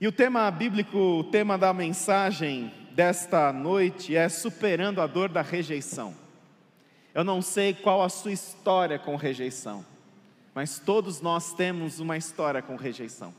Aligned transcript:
E 0.00 0.08
o 0.08 0.12
tema 0.12 0.50
bíblico, 0.50 0.96
o 0.96 1.24
tema 1.24 1.58
da 1.58 1.74
mensagem 1.74 2.72
desta 2.92 3.52
noite 3.52 4.16
é 4.16 4.30
superando 4.30 4.98
a 4.98 5.06
dor 5.06 5.28
da 5.28 5.42
rejeição. 5.42 6.16
Eu 7.12 7.22
não 7.22 7.42
sei 7.42 7.74
qual 7.74 8.02
a 8.02 8.08
sua 8.08 8.32
história 8.32 8.98
com 8.98 9.14
rejeição, 9.14 9.84
mas 10.54 10.78
todos 10.78 11.20
nós 11.20 11.52
temos 11.52 12.00
uma 12.00 12.16
história 12.16 12.62
com 12.62 12.76
rejeição. 12.76 13.34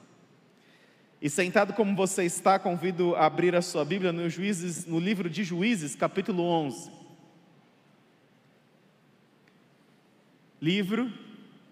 E 1.20 1.32
sentado 1.32 1.74
como 1.74 1.96
você 1.96 2.26
está, 2.26 2.60
convido 2.60 3.16
a 3.16 3.26
abrir 3.26 3.56
a 3.56 3.62
sua 3.64 3.84
Bíblia 3.84 4.12
no, 4.12 4.30
Juízes, 4.30 4.86
no 4.86 5.00
livro 5.00 5.32
de 5.32 5.44
Juízes, 5.44 5.96
capítulo 5.96 6.44
11. 6.44 6.92
Livro 10.62 11.12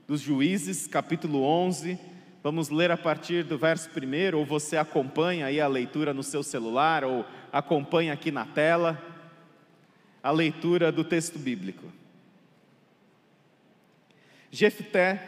dos 0.07 0.19
Juízes, 0.19 0.87
capítulo 0.87 1.43
11. 1.43 2.08
Vamos 2.41 2.69
ler 2.69 2.91
a 2.91 2.97
partir 2.97 3.43
do 3.43 3.57
verso 3.57 3.89
1, 3.89 4.37
ou 4.37 4.45
você 4.45 4.77
acompanha 4.77 5.45
aí 5.45 5.59
a 5.59 5.67
leitura 5.67 6.13
no 6.13 6.23
seu 6.23 6.41
celular, 6.41 7.03
ou 7.03 7.25
acompanha 7.51 8.13
aqui 8.13 8.31
na 8.31 8.45
tela 8.45 9.01
a 10.21 10.31
leitura 10.31 10.91
do 10.91 11.03
texto 11.03 11.39
bíblico. 11.39 11.85
Jefté, 14.51 15.21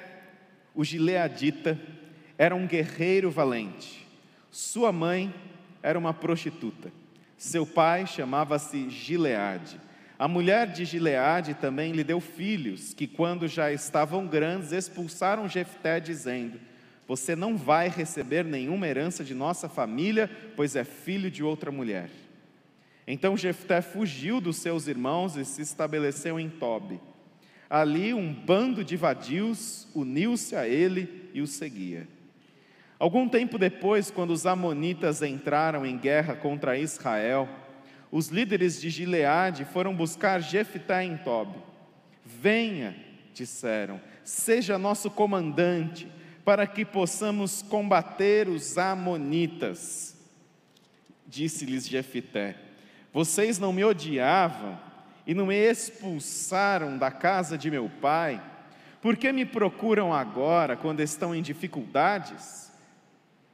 o 0.73 0.83
gileadita, 0.83 1.79
era 2.37 2.55
um 2.55 2.65
guerreiro 2.65 3.29
valente 3.29 4.01
sua 4.51 4.91
mãe 4.91 5.33
era 5.81 5.97
uma 5.97 6.13
prostituta. 6.13 6.91
Seu 7.37 7.65
pai 7.65 8.05
chamava-se 8.05 8.89
Gileade. 8.89 9.79
A 10.19 10.27
mulher 10.27 10.67
de 10.67 10.83
Gileade 10.83 11.53
também 11.55 11.93
lhe 11.93 12.03
deu 12.03 12.19
filhos, 12.19 12.93
que 12.93 13.07
quando 13.07 13.47
já 13.47 13.71
estavam 13.71 14.27
grandes 14.27 14.73
expulsaram 14.73 15.47
Jefté, 15.47 15.99
dizendo: 15.99 16.59
Você 17.07 17.35
não 17.35 17.57
vai 17.57 17.89
receber 17.89 18.45
nenhuma 18.45 18.87
herança 18.87 19.23
de 19.23 19.33
nossa 19.33 19.67
família, 19.67 20.29
pois 20.55 20.75
é 20.75 20.83
filho 20.83 21.29
de 21.29 21.43
outra 21.43 21.71
mulher. 21.71 22.09
Então 23.07 23.35
Jefté 23.35 23.81
fugiu 23.81 24.39
dos 24.39 24.57
seus 24.57 24.87
irmãos 24.87 25.35
e 25.35 25.43
se 25.43 25.61
estabeleceu 25.61 26.39
em 26.39 26.49
Tobi. 26.49 26.99
Ali 27.69 28.13
um 28.13 28.33
bando 28.33 28.83
de 28.83 28.95
vadios 28.95 29.87
uniu-se 29.93 30.55
a 30.55 30.67
ele 30.67 31.29
e 31.33 31.41
o 31.41 31.47
seguia. 31.47 32.07
Algum 32.99 33.27
tempo 33.27 33.57
depois, 33.57 34.11
quando 34.11 34.29
os 34.29 34.45
Amonitas 34.45 35.23
entraram 35.23 35.85
em 35.85 35.97
guerra 35.97 36.35
contra 36.35 36.77
Israel, 36.77 37.49
os 38.11 38.27
líderes 38.27 38.79
de 38.79 38.89
Gileade 38.89 39.65
foram 39.65 39.95
buscar 39.95 40.39
Jefté 40.39 41.03
em 41.03 41.17
Tob. 41.17 41.51
Venha, 42.23 42.95
disseram, 43.33 43.99
seja 44.23 44.77
nosso 44.77 45.09
comandante, 45.09 46.07
para 46.43 46.65
que 46.65 46.83
possamos 46.83 47.61
combater 47.61 48.47
os 48.47 48.77
Amonitas. 48.77 50.15
Disse-lhes 51.27 51.87
Jefté: 51.87 52.55
Vocês 53.13 53.59
não 53.59 53.71
me 53.71 53.83
odiavam 53.83 54.77
e 55.25 55.33
não 55.33 55.47
me 55.47 55.55
expulsaram 55.55 56.97
da 56.97 57.11
casa 57.11 57.57
de 57.57 57.69
meu 57.69 57.89
pai? 58.01 58.41
Por 59.01 59.17
que 59.17 59.31
me 59.31 59.45
procuram 59.45 60.13
agora, 60.13 60.75
quando 60.75 60.99
estão 60.99 61.33
em 61.33 61.41
dificuldades? 61.41 62.71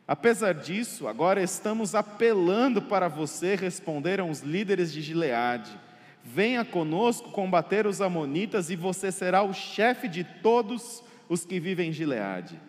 Apesar 0.08 0.54
disso, 0.54 1.08
agora 1.08 1.42
estamos 1.42 1.94
apelando 1.94 2.82
para 2.82 3.08
você, 3.08 3.56
responderam 3.56 4.30
os 4.30 4.42
líderes 4.42 4.92
de 4.92 5.02
Gileade. 5.02 5.78
Venha 6.24 6.66
conosco 6.66 7.32
combater 7.32 7.86
os 7.86 8.02
Amonitas 8.02 8.70
e 8.70 8.76
você 8.76 9.12
será 9.12 9.44
o 9.44 9.54
chefe 9.54 10.08
de 10.08 10.24
todos 10.24 11.04
os 11.30 11.46
que 11.46 11.60
vivem 11.60 11.90
em 11.90 11.94
Gileade. 11.94 12.60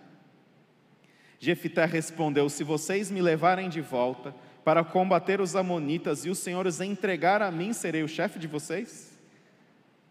Jefité 1.39 1.85
respondeu: 1.85 2.49
Se 2.49 2.65
vocês 2.65 3.11
me 3.11 3.23
levarem 3.23 3.69
de 3.69 3.81
volta 3.81 4.35
para 4.65 4.85
combater 4.85 5.41
os 5.41 5.55
Amonitas 5.55 6.25
e 6.25 6.31
os 6.31 6.39
entregar 6.81 7.41
a 7.41 7.51
mim, 7.51 7.73
serei 7.73 8.03
o 8.03 8.09
chefe 8.09 8.39
de 8.39 8.47
vocês? 8.47 9.17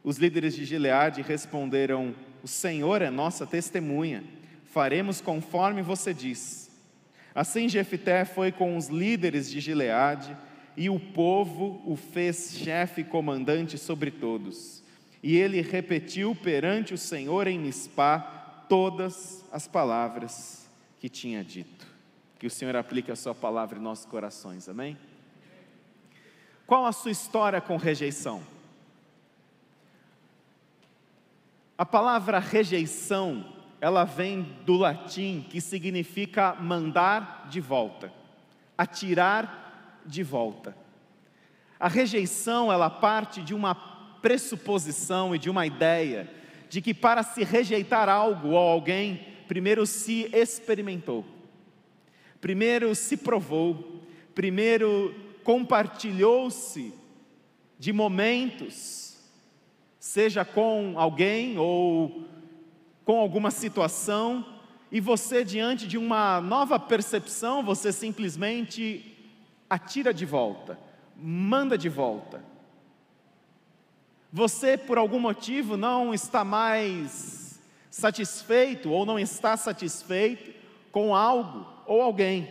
Os 0.03 0.17
líderes 0.17 0.55
de 0.55 0.63
Gileade 0.63 1.21
responderam: 1.21 2.15
O 2.41 2.47
Senhor 2.47 3.01
é 3.01 3.09
nossa 3.09 3.45
testemunha, 3.45 4.23
faremos 4.71 5.19
conforme 5.19 5.81
você 5.81 6.13
diz. 6.13 6.71
Assim 7.35 7.69
Jefté 7.69 8.25
foi 8.25 8.51
com 8.51 8.77
os 8.77 8.87
líderes 8.87 9.49
de 9.49 9.59
Gileade, 9.59 10.35
e 10.77 10.89
o 10.89 10.99
povo 10.99 11.81
o 11.85 11.95
fez 11.95 12.53
chefe 12.57 13.03
comandante 13.03 13.77
sobre 13.77 14.11
todos. 14.11 14.81
E 15.21 15.35
ele 15.35 15.61
repetiu 15.61 16.33
perante 16.35 16.93
o 16.93 16.97
Senhor 16.97 17.47
em 17.47 17.59
Mispá 17.59 18.65
todas 18.69 19.43
as 19.51 19.67
palavras 19.67 20.66
que 21.07 21.09
tinha 21.09 21.41
dito. 21.41 21.87
Que 22.37 22.45
o 22.45 22.49
Senhor 22.49 22.75
aplique 22.75 23.09
a 23.09 23.15
sua 23.15 23.33
palavra 23.33 23.79
em 23.79 23.81
nossos 23.81 24.05
corações, 24.05 24.67
amém? 24.67 24.97
Qual 26.65 26.85
a 26.85 26.91
sua 26.91 27.11
história 27.11 27.61
com 27.61 27.77
rejeição? 27.77 28.43
A 31.77 31.85
palavra 31.85 32.39
rejeição 32.39 33.53
ela 33.79 34.03
vem 34.03 34.41
do 34.65 34.75
latim 34.75 35.45
que 35.49 35.61
significa 35.61 36.55
mandar 36.55 37.47
de 37.49 37.61
volta, 37.61 38.11
atirar 38.77 40.01
de 40.05 40.23
volta. 40.23 40.75
A 41.79 41.87
rejeição, 41.87 42.69
ela 42.69 42.89
parte 42.89 43.41
de 43.41 43.53
uma 43.53 43.73
pressuposição 44.21 45.33
e 45.33 45.39
de 45.39 45.49
uma 45.49 45.65
ideia 45.65 46.29
de 46.69 46.81
que 46.81 46.93
para 46.93 47.23
se 47.23 47.45
rejeitar 47.45 48.09
algo 48.09 48.49
ou 48.49 48.57
alguém, 48.57 49.26
primeiro 49.47 49.85
se 49.85 50.29
experimentou, 50.33 51.25
primeiro 52.41 52.93
se 52.93 53.17
provou, 53.17 54.01
primeiro 54.35 55.15
compartilhou-se 55.43 56.93
de 57.79 57.93
momentos, 57.93 59.17
seja 59.99 60.43
com 60.43 60.93
alguém 60.97 61.57
ou 61.57 62.25
com 63.05 63.19
alguma 63.19 63.51
situação 63.51 64.57
e 64.91 65.01
você, 65.01 65.43
diante 65.43 65.85
de 65.85 65.97
uma 65.97 66.39
nova 66.39 66.79
percepção, 66.79 67.63
você 67.63 67.91
simplesmente 67.91 69.17
atira 69.69 70.13
de 70.13 70.25
volta, 70.25 70.79
manda 71.15 71.77
de 71.77 71.89
volta. 71.89 72.41
Você, 74.31 74.77
por 74.77 74.97
algum 74.97 75.19
motivo, 75.19 75.75
não 75.75 76.13
está 76.13 76.43
mais 76.43 77.46
satisfeito 77.89 78.91
ou 78.91 79.05
não 79.05 79.17
está 79.17 79.55
satisfeito 79.55 80.53
com 80.91 81.15
algo 81.15 81.65
ou 81.85 82.01
alguém. 82.01 82.49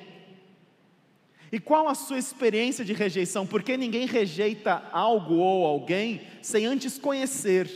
E 1.52 1.60
qual 1.60 1.88
a 1.88 1.94
sua 1.94 2.18
experiência 2.18 2.84
de 2.84 2.92
rejeição? 2.92 3.46
Porque 3.46 3.76
ninguém 3.76 4.06
rejeita 4.06 4.82
algo 4.92 5.34
ou 5.34 5.64
alguém 5.64 6.22
sem 6.42 6.66
antes 6.66 6.98
conhecer 6.98 7.70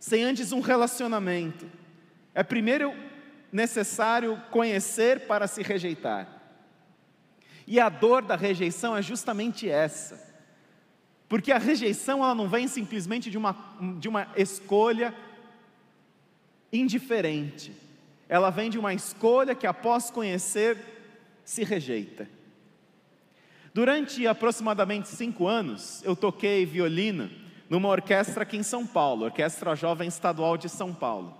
sem 0.00 0.24
antes 0.24 0.50
um 0.50 0.60
relacionamento. 0.60 1.70
É 2.34 2.42
primeiro 2.42 2.94
necessário 3.52 4.42
conhecer 4.50 5.26
para 5.26 5.46
se 5.46 5.62
rejeitar. 5.62 6.26
E 7.66 7.78
a 7.78 7.88
dor 7.90 8.22
da 8.22 8.34
rejeição 8.34 8.96
é 8.96 9.02
justamente 9.02 9.68
essa. 9.68 10.28
Porque 11.28 11.52
a 11.52 11.58
rejeição 11.58 12.24
ela 12.24 12.34
não 12.34 12.48
vem 12.48 12.66
simplesmente 12.66 13.30
de 13.30 13.36
uma, 13.36 13.54
de 14.00 14.08
uma 14.08 14.26
escolha 14.36 15.14
indiferente. 16.72 17.72
Ela 18.28 18.50
vem 18.50 18.70
de 18.70 18.78
uma 18.78 18.94
escolha 18.94 19.54
que 19.54 19.66
após 19.66 20.10
conhecer 20.10 20.76
se 21.44 21.64
rejeita. 21.64 22.28
Durante 23.72 24.26
aproximadamente 24.26 25.08
cinco 25.08 25.46
anos, 25.46 26.02
eu 26.04 26.16
toquei 26.16 26.66
violino 26.66 27.30
numa 27.68 27.88
orquestra 27.88 28.42
aqui 28.42 28.56
em 28.56 28.62
São 28.62 28.84
Paulo, 28.86 29.26
Orquestra 29.26 29.76
Jovem 29.76 30.08
Estadual 30.08 30.56
de 30.56 30.68
São 30.68 30.92
Paulo. 30.92 31.36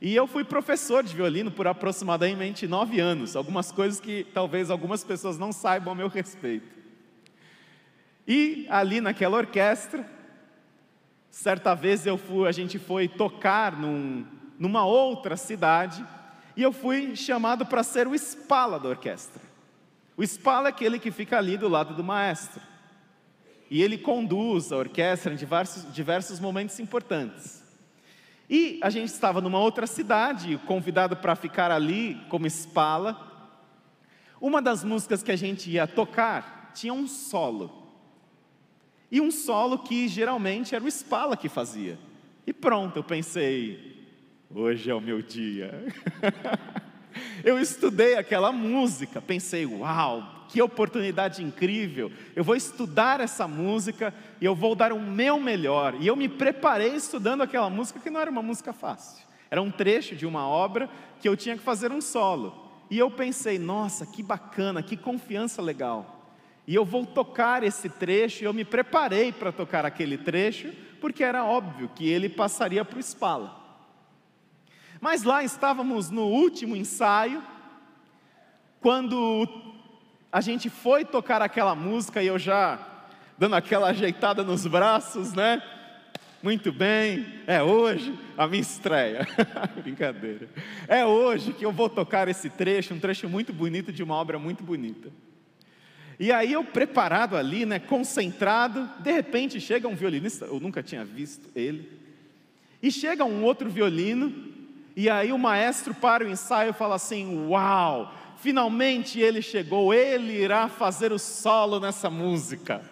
E 0.00 0.14
eu 0.14 0.26
fui 0.26 0.44
professor 0.44 1.02
de 1.02 1.14
violino 1.14 1.50
por 1.50 1.66
aproximadamente 1.66 2.66
nove 2.66 3.00
anos, 3.00 3.36
algumas 3.36 3.72
coisas 3.72 4.00
que 4.00 4.26
talvez 4.32 4.70
algumas 4.70 5.02
pessoas 5.02 5.36
não 5.36 5.52
saibam 5.52 5.92
a 5.92 5.96
meu 5.96 6.08
respeito. 6.08 6.78
E 8.26 8.66
ali 8.70 9.00
naquela 9.00 9.36
orquestra, 9.36 10.08
certa 11.30 11.74
vez 11.74 12.06
eu 12.06 12.16
fui, 12.16 12.48
a 12.48 12.52
gente 12.52 12.78
foi 12.78 13.08
tocar 13.08 13.78
num, 13.78 14.24
numa 14.58 14.84
outra 14.84 15.36
cidade, 15.36 16.04
e 16.56 16.62
eu 16.62 16.72
fui 16.72 17.14
chamado 17.14 17.64
para 17.64 17.82
ser 17.82 18.08
o 18.08 18.14
espala 18.14 18.78
da 18.78 18.88
orquestra. 18.88 19.42
O 20.16 20.22
espala 20.22 20.68
é 20.68 20.70
aquele 20.70 20.98
que 20.98 21.10
fica 21.10 21.38
ali 21.38 21.56
do 21.56 21.68
lado 21.68 21.94
do 21.94 22.02
maestro 22.02 22.60
e 23.70 23.82
ele 23.82 23.98
conduz 23.98 24.72
a 24.72 24.76
orquestra 24.76 25.32
em 25.32 25.36
diversos, 25.36 25.92
diversos 25.92 26.40
momentos 26.40 26.80
importantes. 26.80 27.62
E 28.48 28.80
a 28.82 28.88
gente 28.88 29.08
estava 29.08 29.40
numa 29.40 29.58
outra 29.58 29.86
cidade, 29.86 30.58
convidado 30.66 31.16
para 31.16 31.36
ficar 31.36 31.70
ali 31.70 32.18
como 32.30 32.46
espala. 32.46 33.26
Uma 34.40 34.62
das 34.62 34.82
músicas 34.82 35.22
que 35.22 35.30
a 35.30 35.36
gente 35.36 35.70
ia 35.70 35.86
tocar 35.86 36.72
tinha 36.74 36.94
um 36.94 37.06
solo. 37.06 37.86
E 39.10 39.20
um 39.20 39.30
solo 39.30 39.78
que 39.78 40.08
geralmente 40.08 40.74
era 40.74 40.82
o 40.82 40.88
espala 40.88 41.36
que 41.36 41.48
fazia. 41.48 41.98
E 42.46 42.52
pronto, 42.52 42.96
eu 42.96 43.04
pensei, 43.04 43.97
hoje 44.54 44.90
é 44.90 44.94
o 44.94 45.00
meu 45.00 45.20
dia. 45.20 45.84
eu 47.44 47.58
estudei 47.58 48.16
aquela 48.16 48.50
música, 48.50 49.20
pensei, 49.20 49.66
uau, 49.66 50.46
que 50.48 50.62
oportunidade 50.62 51.42
incrível, 51.42 52.10
eu 52.34 52.42
vou 52.42 52.56
estudar 52.56 53.20
essa 53.20 53.46
música 53.46 54.14
e 54.40 54.44
eu 54.44 54.54
vou 54.54 54.74
dar 54.74 54.92
o 54.92 55.00
meu 55.00 55.38
melhor. 55.38 55.94
E 56.00 56.06
eu 56.06 56.16
me 56.16 56.28
preparei 56.28 56.94
estudando 56.94 57.42
aquela 57.42 57.68
música, 57.68 58.00
que 58.00 58.10
não 58.10 58.20
era 58.20 58.30
uma 58.30 58.42
música 58.42 58.72
fácil, 58.72 59.26
era 59.50 59.60
um 59.60 59.70
trecho 59.70 60.16
de 60.16 60.26
uma 60.26 60.46
obra 60.46 60.88
que 61.20 61.28
eu 61.28 61.36
tinha 61.36 61.56
que 61.56 61.62
fazer 61.62 61.92
um 61.92 62.00
solo. 62.00 62.66
E 62.90 62.98
eu 62.98 63.10
pensei, 63.10 63.58
nossa, 63.58 64.06
que 64.06 64.22
bacana, 64.22 64.82
que 64.82 64.96
confiança 64.96 65.60
legal. 65.60 66.32
E 66.66 66.74
eu 66.74 66.84
vou 66.84 67.04
tocar 67.04 67.62
esse 67.62 67.88
trecho, 67.88 68.42
e 68.42 68.46
eu 68.46 68.52
me 68.54 68.64
preparei 68.64 69.30
para 69.30 69.52
tocar 69.52 69.84
aquele 69.84 70.16
trecho, 70.16 70.72
porque 71.00 71.22
era 71.22 71.44
óbvio 71.44 71.90
que 71.94 72.08
ele 72.08 72.28
passaria 72.28 72.84
para 72.84 72.98
o 72.98 73.02
Spala. 73.02 73.57
Mas 75.00 75.22
lá 75.22 75.44
estávamos 75.44 76.10
no 76.10 76.24
último 76.24 76.74
ensaio, 76.74 77.42
quando 78.80 79.48
a 80.30 80.40
gente 80.40 80.68
foi 80.68 81.04
tocar 81.04 81.40
aquela 81.40 81.74
música 81.74 82.22
e 82.22 82.26
eu 82.26 82.38
já 82.38 82.78
dando 83.38 83.54
aquela 83.54 83.88
ajeitada 83.88 84.42
nos 84.42 84.66
braços, 84.66 85.32
né? 85.32 85.62
Muito 86.42 86.70
bem, 86.72 87.26
é 87.46 87.62
hoje 87.62 88.16
a 88.36 88.46
minha 88.46 88.60
estreia. 88.60 89.26
Brincadeira. 89.82 90.48
É 90.86 91.04
hoje 91.04 91.52
que 91.52 91.64
eu 91.64 91.72
vou 91.72 91.88
tocar 91.88 92.28
esse 92.28 92.48
trecho, 92.50 92.94
um 92.94 93.00
trecho 93.00 93.28
muito 93.28 93.52
bonito 93.52 93.92
de 93.92 94.02
uma 94.02 94.14
obra 94.14 94.38
muito 94.38 94.62
bonita. 94.62 95.10
E 96.18 96.32
aí 96.32 96.52
eu 96.52 96.64
preparado 96.64 97.36
ali, 97.36 97.64
né, 97.64 97.78
concentrado, 97.78 98.88
de 99.00 99.12
repente 99.12 99.60
chega 99.60 99.86
um 99.86 99.94
violinista, 99.94 100.46
eu 100.46 100.58
nunca 100.58 100.82
tinha 100.82 101.04
visto 101.04 101.48
ele. 101.54 101.88
E 102.82 102.90
chega 102.90 103.24
um 103.24 103.42
outro 103.42 103.68
violino, 103.68 104.47
e 105.00 105.08
aí 105.08 105.32
o 105.32 105.38
maestro 105.38 105.94
para 105.94 106.24
o 106.24 106.28
ensaio 106.28 106.70
e 106.70 106.72
fala 106.72 106.96
assim: 106.96 107.46
"Uau, 107.46 108.12
finalmente 108.36 109.20
ele 109.20 109.40
chegou, 109.40 109.94
ele 109.94 110.32
irá 110.32 110.68
fazer 110.68 111.12
o 111.12 111.20
solo 111.20 111.78
nessa 111.78 112.10
música". 112.10 112.82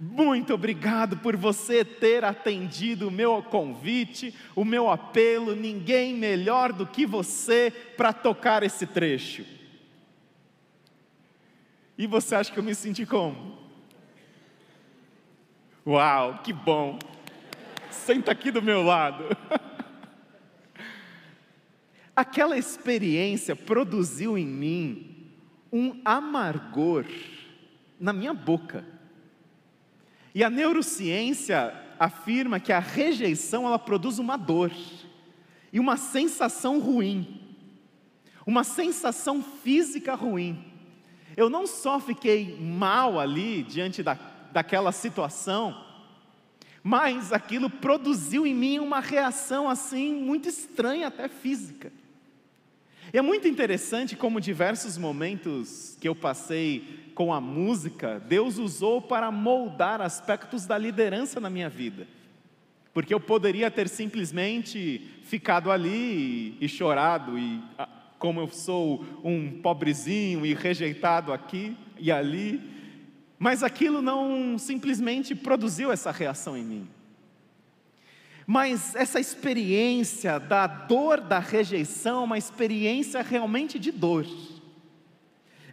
Muito 0.00 0.54
obrigado 0.54 1.18
por 1.18 1.36
você 1.36 1.84
ter 1.84 2.24
atendido 2.24 3.08
o 3.08 3.10
meu 3.10 3.42
convite, 3.42 4.34
o 4.54 4.64
meu 4.64 4.88
apelo. 4.88 5.54
Ninguém 5.54 6.14
melhor 6.14 6.72
do 6.72 6.86
que 6.86 7.04
você 7.04 7.70
para 7.94 8.14
tocar 8.14 8.62
esse 8.62 8.86
trecho. 8.86 9.44
E 11.98 12.06
você 12.06 12.34
acha 12.34 12.50
que 12.50 12.58
eu 12.58 12.64
me 12.64 12.74
senti 12.74 13.04
como? 13.04 13.58
Uau, 15.86 16.40
que 16.42 16.54
bom! 16.54 16.98
Senta 17.90 18.32
aqui 18.32 18.50
do 18.50 18.62
meu 18.62 18.82
lado. 18.82 19.24
Aquela 22.16 22.56
experiência 22.56 23.54
produziu 23.54 24.38
em 24.38 24.46
mim 24.46 25.28
um 25.70 26.00
amargor 26.02 27.04
na 28.00 28.10
minha 28.10 28.32
boca 28.32 28.96
e 30.34 30.42
a 30.42 30.50
neurociência 30.50 31.74
afirma 31.98 32.60
que 32.60 32.72
a 32.72 32.78
rejeição 32.78 33.66
ela 33.66 33.78
produz 33.78 34.18
uma 34.18 34.36
dor 34.36 34.72
e 35.72 35.78
uma 35.78 35.96
sensação 35.96 36.78
ruim, 36.78 37.40
uma 38.46 38.64
sensação 38.64 39.42
física 39.42 40.14
ruim. 40.14 40.72
Eu 41.36 41.50
não 41.50 41.66
só 41.66 41.98
fiquei 42.00 42.58
mal 42.60 43.18
ali 43.18 43.62
diante 43.62 44.02
da, 44.02 44.14
daquela 44.52 44.92
situação, 44.92 45.84
mas 46.82 47.32
aquilo 47.32 47.68
produziu 47.68 48.46
em 48.46 48.54
mim 48.54 48.78
uma 48.78 49.00
reação 49.00 49.68
assim 49.68 50.14
muito 50.14 50.48
estranha, 50.48 51.08
até 51.08 51.28
física. 51.28 51.92
E 53.12 53.18
é 53.18 53.22
muito 53.22 53.46
interessante 53.46 54.16
como 54.16 54.40
diversos 54.40 54.98
momentos 54.98 55.96
que 56.00 56.08
eu 56.08 56.14
passei 56.14 57.12
com 57.14 57.32
a 57.32 57.40
música, 57.40 58.20
Deus 58.20 58.58
usou 58.58 59.00
para 59.00 59.30
moldar 59.30 60.00
aspectos 60.00 60.66
da 60.66 60.76
liderança 60.76 61.40
na 61.40 61.48
minha 61.48 61.68
vida. 61.68 62.06
Porque 62.92 63.14
eu 63.14 63.20
poderia 63.20 63.70
ter 63.70 63.88
simplesmente 63.88 65.00
ficado 65.22 65.70
ali 65.70 66.56
e, 66.60 66.68
chorado, 66.68 67.38
e 67.38 67.62
como 68.18 68.40
eu 68.40 68.48
sou 68.48 69.04
um 69.22 69.60
pobrezinho 69.60 70.44
e 70.44 70.54
rejeitado 70.54 71.32
aqui 71.32 71.76
e 71.98 72.10
ali, 72.10 72.60
mas 73.38 73.62
aquilo 73.62 74.02
não 74.02 74.58
simplesmente 74.58 75.34
produziu 75.34 75.92
essa 75.92 76.10
reação 76.10 76.56
em 76.56 76.64
mim. 76.64 76.88
Mas 78.46 78.94
essa 78.94 79.18
experiência 79.18 80.38
da 80.38 80.66
dor 80.66 81.20
da 81.20 81.38
rejeição, 81.38 82.22
é 82.22 82.24
uma 82.24 82.38
experiência 82.38 83.20
realmente 83.22 83.78
de 83.78 83.90
dor 83.90 84.26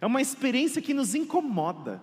é 0.04 0.06
uma 0.06 0.20
experiência 0.20 0.82
que 0.82 0.92
nos 0.92 1.14
incomoda. 1.14 1.98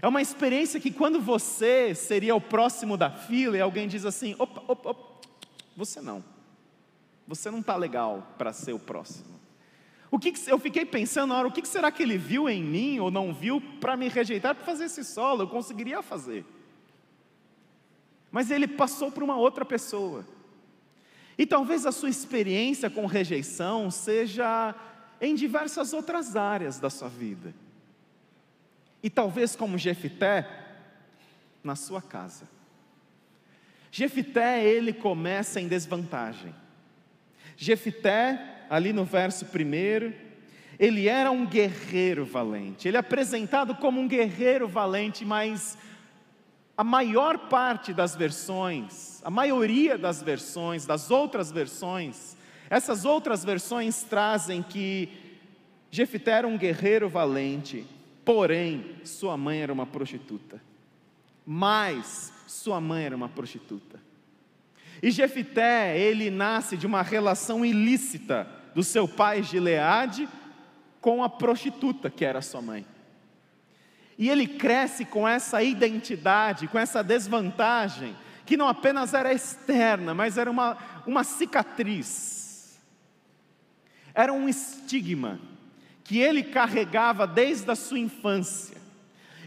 É 0.00 0.06
uma 0.06 0.22
experiência 0.22 0.78
que 0.78 0.92
quando 0.92 1.20
você 1.20 1.92
seria 1.92 2.36
o 2.36 2.40
próximo 2.40 2.96
da 2.96 3.10
fila 3.10 3.56
e 3.56 3.60
alguém 3.60 3.88
diz 3.88 4.04
assim: 4.04 4.36
opa, 4.38 4.62
opa, 4.68 4.90
opa 4.90 5.28
você 5.76 6.00
não. 6.00 6.22
Você 7.26 7.50
não 7.50 7.58
está 7.58 7.74
legal 7.74 8.32
para 8.38 8.52
ser 8.52 8.74
o 8.74 8.78
próximo. 8.78 9.40
O 10.08 10.20
que, 10.20 10.30
que 10.30 10.48
eu 10.48 10.56
fiquei 10.56 10.84
pensando 10.84 11.30
na 11.30 11.38
hora, 11.38 11.48
o 11.48 11.52
que, 11.52 11.60
que 11.60 11.66
será 11.66 11.90
que 11.90 12.00
ele 12.00 12.16
viu 12.16 12.48
em 12.48 12.62
mim 12.62 13.00
ou 13.00 13.10
não 13.10 13.34
viu 13.34 13.60
para 13.80 13.96
me 13.96 14.08
rejeitar 14.08 14.54
para 14.54 14.64
fazer 14.64 14.84
esse 14.84 15.02
solo? 15.02 15.42
Eu 15.42 15.48
conseguiria 15.48 16.00
fazer. 16.02 16.44
Mas 18.36 18.50
ele 18.50 18.68
passou 18.68 19.10
para 19.10 19.24
uma 19.24 19.38
outra 19.38 19.64
pessoa. 19.64 20.22
E 21.38 21.46
talvez 21.46 21.86
a 21.86 21.90
sua 21.90 22.10
experiência 22.10 22.90
com 22.90 23.06
rejeição 23.06 23.90
seja 23.90 24.74
em 25.22 25.34
diversas 25.34 25.94
outras 25.94 26.36
áreas 26.36 26.78
da 26.78 26.90
sua 26.90 27.08
vida. 27.08 27.54
E 29.02 29.08
talvez 29.08 29.56
como 29.56 29.78
Jefité, 29.78 30.46
na 31.64 31.74
sua 31.74 32.02
casa. 32.02 32.46
Jefité, 33.90 34.62
ele 34.62 34.92
começa 34.92 35.58
em 35.58 35.66
desvantagem. 35.66 36.54
Jefité, 37.56 38.66
ali 38.68 38.92
no 38.92 39.06
verso 39.06 39.46
primeiro, 39.46 40.12
ele 40.78 41.08
era 41.08 41.30
um 41.30 41.46
guerreiro 41.46 42.26
valente. 42.26 42.86
Ele 42.86 42.98
é 42.98 43.00
apresentado 43.00 43.74
como 43.76 43.98
um 43.98 44.06
guerreiro 44.06 44.68
valente, 44.68 45.24
mas 45.24 45.78
a 46.76 46.84
maior 46.84 47.48
parte 47.48 47.92
das 47.92 48.14
versões, 48.14 49.22
a 49.24 49.30
maioria 49.30 49.96
das 49.96 50.22
versões, 50.22 50.84
das 50.84 51.10
outras 51.10 51.50
versões, 51.50 52.36
essas 52.68 53.04
outras 53.04 53.44
versões 53.44 54.02
trazem 54.02 54.62
que 54.62 55.08
Jefité 55.90 56.32
era 56.32 56.48
um 56.48 56.58
guerreiro 56.58 57.08
valente, 57.08 57.86
porém 58.24 58.96
sua 59.04 59.36
mãe 59.36 59.62
era 59.62 59.72
uma 59.72 59.86
prostituta. 59.86 60.60
Mas 61.46 62.32
sua 62.46 62.80
mãe 62.80 63.04
era 63.04 63.16
uma 63.16 63.28
prostituta. 63.28 64.00
E 65.02 65.10
Jefité, 65.10 65.98
ele 65.98 66.30
nasce 66.30 66.76
de 66.76 66.86
uma 66.86 67.02
relação 67.02 67.64
ilícita 67.64 68.48
do 68.74 68.82
seu 68.82 69.06
pai 69.06 69.42
Gileade 69.42 70.28
com 71.00 71.22
a 71.22 71.28
prostituta 71.28 72.10
que 72.10 72.24
era 72.24 72.42
sua 72.42 72.60
mãe. 72.60 72.84
E 74.18 74.30
ele 74.30 74.46
cresce 74.46 75.04
com 75.04 75.28
essa 75.28 75.62
identidade, 75.62 76.68
com 76.68 76.78
essa 76.78 77.02
desvantagem, 77.02 78.16
que 78.44 78.56
não 78.56 78.68
apenas 78.68 79.12
era 79.12 79.32
externa, 79.32 80.14
mas 80.14 80.38
era 80.38 80.50
uma, 80.50 80.78
uma 81.06 81.22
cicatriz 81.24 82.36
era 84.16 84.32
um 84.32 84.48
estigma 84.48 85.38
que 86.02 86.18
ele 86.18 86.42
carregava 86.42 87.26
desde 87.26 87.70
a 87.70 87.74
sua 87.74 87.98
infância. 87.98 88.78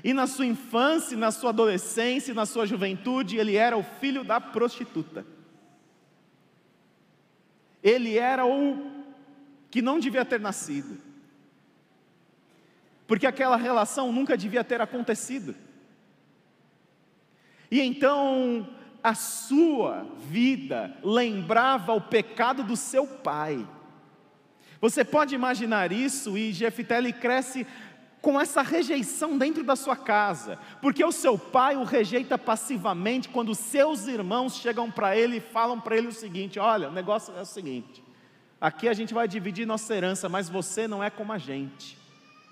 E 0.04 0.14
na 0.14 0.28
sua 0.28 0.46
infância, 0.46 1.18
na 1.18 1.32
sua 1.32 1.50
adolescência, 1.50 2.36
na 2.36 2.46
sua 2.46 2.68
juventude, 2.68 3.38
ele 3.38 3.56
era 3.56 3.76
o 3.76 3.82
filho 3.82 4.24
da 4.24 4.40
prostituta. 4.40 5.26
Ele 7.82 8.16
era 8.16 8.46
o 8.46 8.92
que 9.72 9.82
não 9.82 10.00
devia 10.00 10.24
ter 10.24 10.40
nascido. 10.40 11.02
Porque 13.10 13.26
aquela 13.26 13.58
relação 13.58 14.12
nunca 14.12 14.38
devia 14.38 14.64
ter 14.64 14.80
acontecido. 14.80 15.56
E 17.72 17.82
então 17.82 18.70
a 19.04 19.16
sua 19.16 20.06
vida 20.28 20.96
lembrava 21.04 21.92
o 21.92 22.00
pecado 22.00 22.64
do 22.64 22.76
seu 22.76 23.08
pai. 23.08 23.68
Você 24.80 25.04
pode 25.04 25.34
imaginar 25.34 25.92
isso 25.92 26.38
e 26.38 26.54
Jefité 26.54 27.12
cresce 27.12 27.66
com 28.22 28.40
essa 28.40 28.62
rejeição 28.62 29.40
dentro 29.40 29.64
da 29.64 29.76
sua 29.76 29.96
casa, 29.96 30.60
porque 30.80 31.04
o 31.04 31.12
seu 31.12 31.36
pai 31.36 31.76
o 31.78 31.84
rejeita 31.84 32.38
passivamente 32.38 33.28
quando 33.28 33.56
seus 33.56 34.06
irmãos 34.06 34.58
chegam 34.58 34.92
para 34.92 35.18
ele 35.18 35.38
e 35.38 35.42
falam 35.42 35.80
para 35.80 35.98
ele 35.98 36.10
o 36.10 36.14
seguinte: 36.14 36.60
olha, 36.60 36.90
o 36.90 36.94
negócio 36.94 37.34
é 37.36 37.42
o 37.42 37.46
seguinte, 37.46 38.04
aqui 38.62 38.88
a 38.88 38.94
gente 38.94 39.16
vai 39.16 39.28
dividir 39.28 39.66
nossa 39.66 39.96
herança, 39.96 40.30
mas 40.30 40.48
você 40.48 40.88
não 40.88 41.04
é 41.04 41.10
como 41.10 41.34
a 41.34 41.40
gente, 41.40 41.99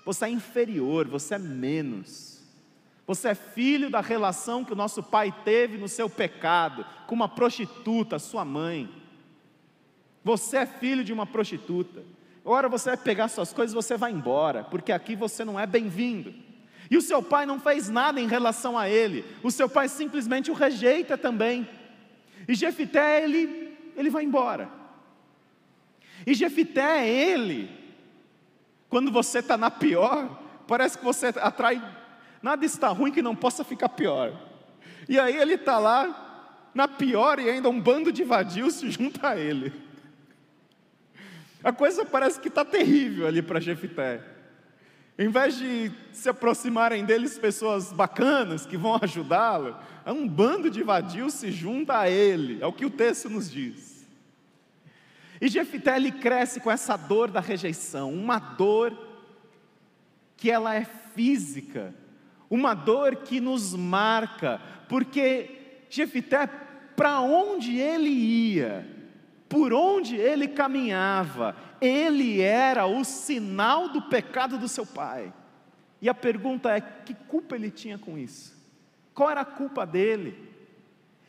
você 0.08 0.24
é 0.24 0.30
inferior, 0.30 1.06
você 1.06 1.34
é 1.34 1.38
menos, 1.38 2.42
você 3.06 3.28
é 3.28 3.34
filho 3.34 3.90
da 3.90 4.00
relação 4.00 4.64
que 4.64 4.72
o 4.72 4.74
nosso 4.74 5.02
pai 5.02 5.30
teve 5.44 5.76
no 5.76 5.86
seu 5.86 6.08
pecado, 6.08 6.86
com 7.06 7.14
uma 7.14 7.28
prostituta, 7.28 8.18
sua 8.18 8.42
mãe, 8.42 8.88
você 10.24 10.56
é 10.56 10.64
filho 10.66 11.04
de 11.04 11.12
uma 11.12 11.26
prostituta. 11.26 12.02
Agora 12.42 12.70
você 12.70 12.88
vai 12.88 12.96
pegar 12.96 13.28
suas 13.28 13.52
coisas 13.52 13.74
e 13.74 13.76
você 13.76 13.98
vai 13.98 14.10
embora, 14.10 14.64
porque 14.64 14.92
aqui 14.92 15.14
você 15.14 15.44
não 15.44 15.60
é 15.60 15.66
bem-vindo. 15.66 16.32
E 16.90 16.96
o 16.96 17.02
seu 17.02 17.22
pai 17.22 17.44
não 17.44 17.60
fez 17.60 17.90
nada 17.90 18.18
em 18.18 18.26
relação 18.26 18.78
a 18.78 18.88
ele, 18.88 19.26
o 19.42 19.50
seu 19.50 19.68
pai 19.68 19.90
simplesmente 19.90 20.50
o 20.50 20.54
rejeita 20.54 21.18
também. 21.18 21.68
E 22.48 22.54
Jefité, 22.54 23.22
ele, 23.22 23.76
ele 23.94 24.08
vai 24.08 24.24
embora. 24.24 24.70
E 26.26 26.32
Jefité, 26.32 27.06
ele, 27.06 27.77
quando 28.88 29.10
você 29.10 29.40
está 29.40 29.56
na 29.56 29.70
pior, 29.70 30.40
parece 30.66 30.98
que 30.98 31.04
você 31.04 31.26
atrai, 31.36 31.82
nada 32.42 32.64
está 32.64 32.88
ruim 32.88 33.12
que 33.12 33.22
não 33.22 33.36
possa 33.36 33.64
ficar 33.64 33.88
pior. 33.88 34.32
E 35.08 35.18
aí 35.18 35.36
ele 35.36 35.54
está 35.54 35.78
lá, 35.78 36.70
na 36.74 36.86
pior, 36.86 37.38
e 37.38 37.48
ainda 37.48 37.68
um 37.68 37.80
bando 37.80 38.12
de 38.12 38.24
vadios 38.24 38.74
se 38.74 38.90
junta 38.90 39.30
a 39.30 39.36
ele. 39.36 39.72
A 41.62 41.72
coisa 41.72 42.04
parece 42.04 42.40
que 42.40 42.48
está 42.48 42.64
terrível 42.64 43.26
ali 43.26 43.42
para 43.42 43.60
Jefité. 43.60 44.22
Em 45.18 45.28
vez 45.28 45.58
de 45.58 45.90
se 46.12 46.28
aproximarem 46.28 47.04
deles 47.04 47.36
pessoas 47.36 47.92
bacanas 47.92 48.64
que 48.64 48.76
vão 48.76 48.96
ajudá-lo, 49.02 49.76
é 50.06 50.12
um 50.12 50.28
bando 50.28 50.70
de 50.70 50.82
vadios 50.84 51.34
se 51.34 51.50
junta 51.50 51.98
a 51.98 52.08
ele, 52.08 52.62
é 52.62 52.66
o 52.66 52.72
que 52.72 52.86
o 52.86 52.90
texto 52.90 53.28
nos 53.28 53.50
diz. 53.50 53.97
E 55.40 55.48
Jefité 55.48 55.96
ele 55.96 56.10
cresce 56.10 56.60
com 56.60 56.70
essa 56.70 56.96
dor 56.96 57.30
da 57.30 57.40
rejeição, 57.40 58.12
uma 58.12 58.38
dor 58.38 58.96
que 60.36 60.50
ela 60.50 60.74
é 60.74 60.84
física, 60.84 61.94
uma 62.50 62.74
dor 62.74 63.16
que 63.16 63.40
nos 63.40 63.74
marca, 63.74 64.60
porque 64.88 65.84
Jefité, 65.90 66.46
para 66.96 67.20
onde 67.20 67.78
ele 67.78 68.10
ia, 68.10 68.86
por 69.48 69.72
onde 69.72 70.16
ele 70.16 70.48
caminhava, 70.48 71.56
ele 71.80 72.40
era 72.40 72.86
o 72.86 73.04
sinal 73.04 73.88
do 73.88 74.02
pecado 74.02 74.58
do 74.58 74.68
seu 74.68 74.84
pai. 74.84 75.32
E 76.00 76.08
a 76.08 76.14
pergunta 76.14 76.70
é: 76.70 76.80
que 76.80 77.14
culpa 77.14 77.54
ele 77.54 77.70
tinha 77.70 77.98
com 77.98 78.18
isso? 78.18 78.56
Qual 79.14 79.30
era 79.30 79.40
a 79.40 79.46
culpa 79.46 79.84
dele? 79.84 80.47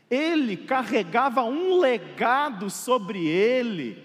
Ele 0.10 0.58
carregava 0.58 1.44
um 1.44 1.78
legado 1.78 2.70
sobre 2.70 3.28
ele, 3.28 4.04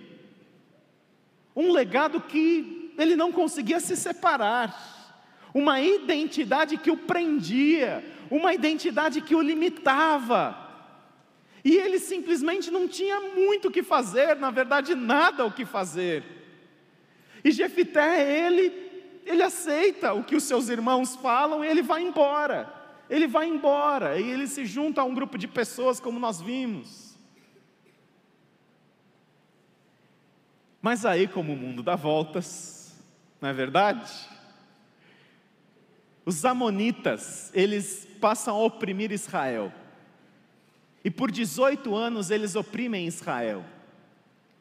um 1.56 1.72
legado 1.72 2.20
que 2.20 2.92
ele 2.98 3.16
não 3.16 3.32
conseguia 3.32 3.80
se 3.80 3.96
separar, 3.96 4.92
uma 5.54 5.80
identidade 5.80 6.76
que 6.76 6.90
o 6.90 6.96
prendia, 6.96 8.04
uma 8.30 8.52
identidade 8.52 9.20
que 9.20 9.34
o 9.34 9.40
limitava. 9.40 10.58
E 11.64 11.76
ele 11.76 11.98
simplesmente 11.98 12.70
não 12.70 12.86
tinha 12.86 13.20
muito 13.20 13.68
o 13.68 13.70
que 13.70 13.82
fazer, 13.82 14.36
na 14.36 14.50
verdade, 14.50 14.94
nada 14.94 15.46
o 15.46 15.52
que 15.52 15.64
fazer. 15.64 16.22
E 17.42 17.50
Jefité, 17.50 18.46
ele, 18.46 18.72
ele 19.24 19.42
aceita 19.42 20.12
o 20.12 20.24
que 20.24 20.36
os 20.36 20.44
seus 20.44 20.68
irmãos 20.68 21.16
falam 21.16 21.64
e 21.64 21.68
ele 21.68 21.82
vai 21.82 22.02
embora. 22.02 22.83
Ele 23.08 23.26
vai 23.26 23.48
embora 23.48 24.18
e 24.18 24.30
ele 24.30 24.46
se 24.46 24.64
junta 24.64 25.00
a 25.00 25.04
um 25.04 25.14
grupo 25.14 25.36
de 25.36 25.46
pessoas, 25.46 26.00
como 26.00 26.18
nós 26.18 26.40
vimos. 26.40 27.18
Mas 30.80 31.06
aí, 31.06 31.26
como 31.26 31.52
o 31.52 31.56
mundo 31.56 31.82
dá 31.82 31.96
voltas, 31.96 32.94
não 33.40 33.48
é 33.48 33.52
verdade? 33.52 34.12
Os 36.26 36.44
amonitas, 36.44 37.50
eles 37.54 38.06
passam 38.20 38.56
a 38.56 38.62
oprimir 38.62 39.12
Israel. 39.12 39.72
E 41.04 41.10
por 41.10 41.30
18 41.30 41.94
anos 41.94 42.30
eles 42.30 42.56
oprimem 42.56 43.06
Israel. 43.06 43.64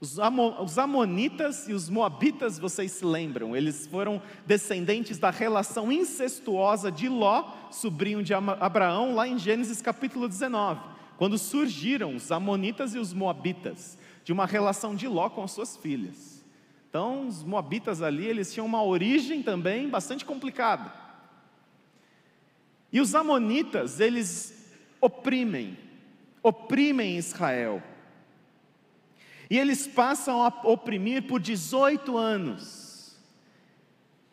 Os, 0.04 0.78
Amonitas 0.78 1.70
e 1.70 1.72
os 1.72 1.90
Moabitas, 1.90 2.60
vocês 2.60 2.92
se 2.92 3.06
lembram, 3.06 3.56
eles 3.56 3.88
foram 3.88 4.22
descendentes 4.46 5.18
da 5.18 5.30
relação 5.30 5.90
incestuosa 5.90 6.92
de 6.92 7.08
Ló, 7.08 7.50
sobrinho 7.72 8.22
de 8.22 8.34
Abraão, 8.34 9.16
lá 9.16 9.26
em 9.26 9.40
Gênesis 9.40 9.82
capítulo 9.82 10.28
19, 10.28 10.82
quando 11.16 11.38
surgiram 11.38 12.18
os 12.18 12.30
Amonitas 12.34 12.94
e 12.94 13.00
os 13.00 13.14
Moabitas, 13.14 13.98
de 14.26 14.34
uma 14.34 14.46
relação 14.46 14.94
de 14.94 15.08
Ló 15.08 15.30
com 15.30 15.42
as 15.42 15.52
suas 15.54 15.78
filhas. 15.78 16.44
Então, 16.90 17.26
os 17.26 17.42
Moabitas 17.42 18.02
ali, 18.02 18.26
eles 18.26 18.52
tinham 18.52 18.66
uma 18.66 18.84
origem 18.84 19.42
também 19.42 19.88
bastante 19.88 20.26
complicada. 20.26 20.92
E 22.92 23.00
os 23.00 23.16
Amonitas, 23.16 24.02
eles 24.02 24.68
oprimem 25.00 25.78
oprimem 26.44 27.18
Israel. 27.18 27.82
E 29.54 29.58
eles 29.60 29.86
passam 29.86 30.42
a 30.42 30.48
oprimir 30.64 31.28
por 31.28 31.40
18 31.40 32.18
anos. 32.18 33.16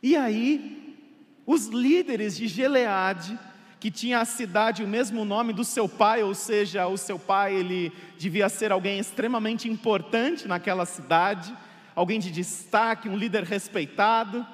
E 0.03 0.17
aí, 0.17 0.97
os 1.45 1.67
líderes 1.67 2.35
de 2.35 2.49
Gileade, 2.49 3.39
que 3.79 3.91
tinha 3.91 4.21
a 4.21 4.25
cidade 4.25 4.83
o 4.83 4.89
mesmo 4.89 5.23
nome 5.27 5.53
do 5.53 5.63
seu 5.63 5.87
pai, 5.87 6.23
ou 6.23 6.35
seja, 6.35 6.87
o 6.87 6.97
seu 6.97 7.19
pai 7.19 7.55
ele 7.55 7.93
devia 8.17 8.49
ser 8.49 8.73
alguém 8.73 8.99
extremamente 8.99 9.69
importante 9.69 10.49
naquela 10.49 10.87
cidade, 10.87 11.55
alguém 11.95 12.19
de 12.19 12.31
destaque, 12.31 13.07
um 13.07 13.15
líder 13.15 13.45
respeitado. 13.45 14.47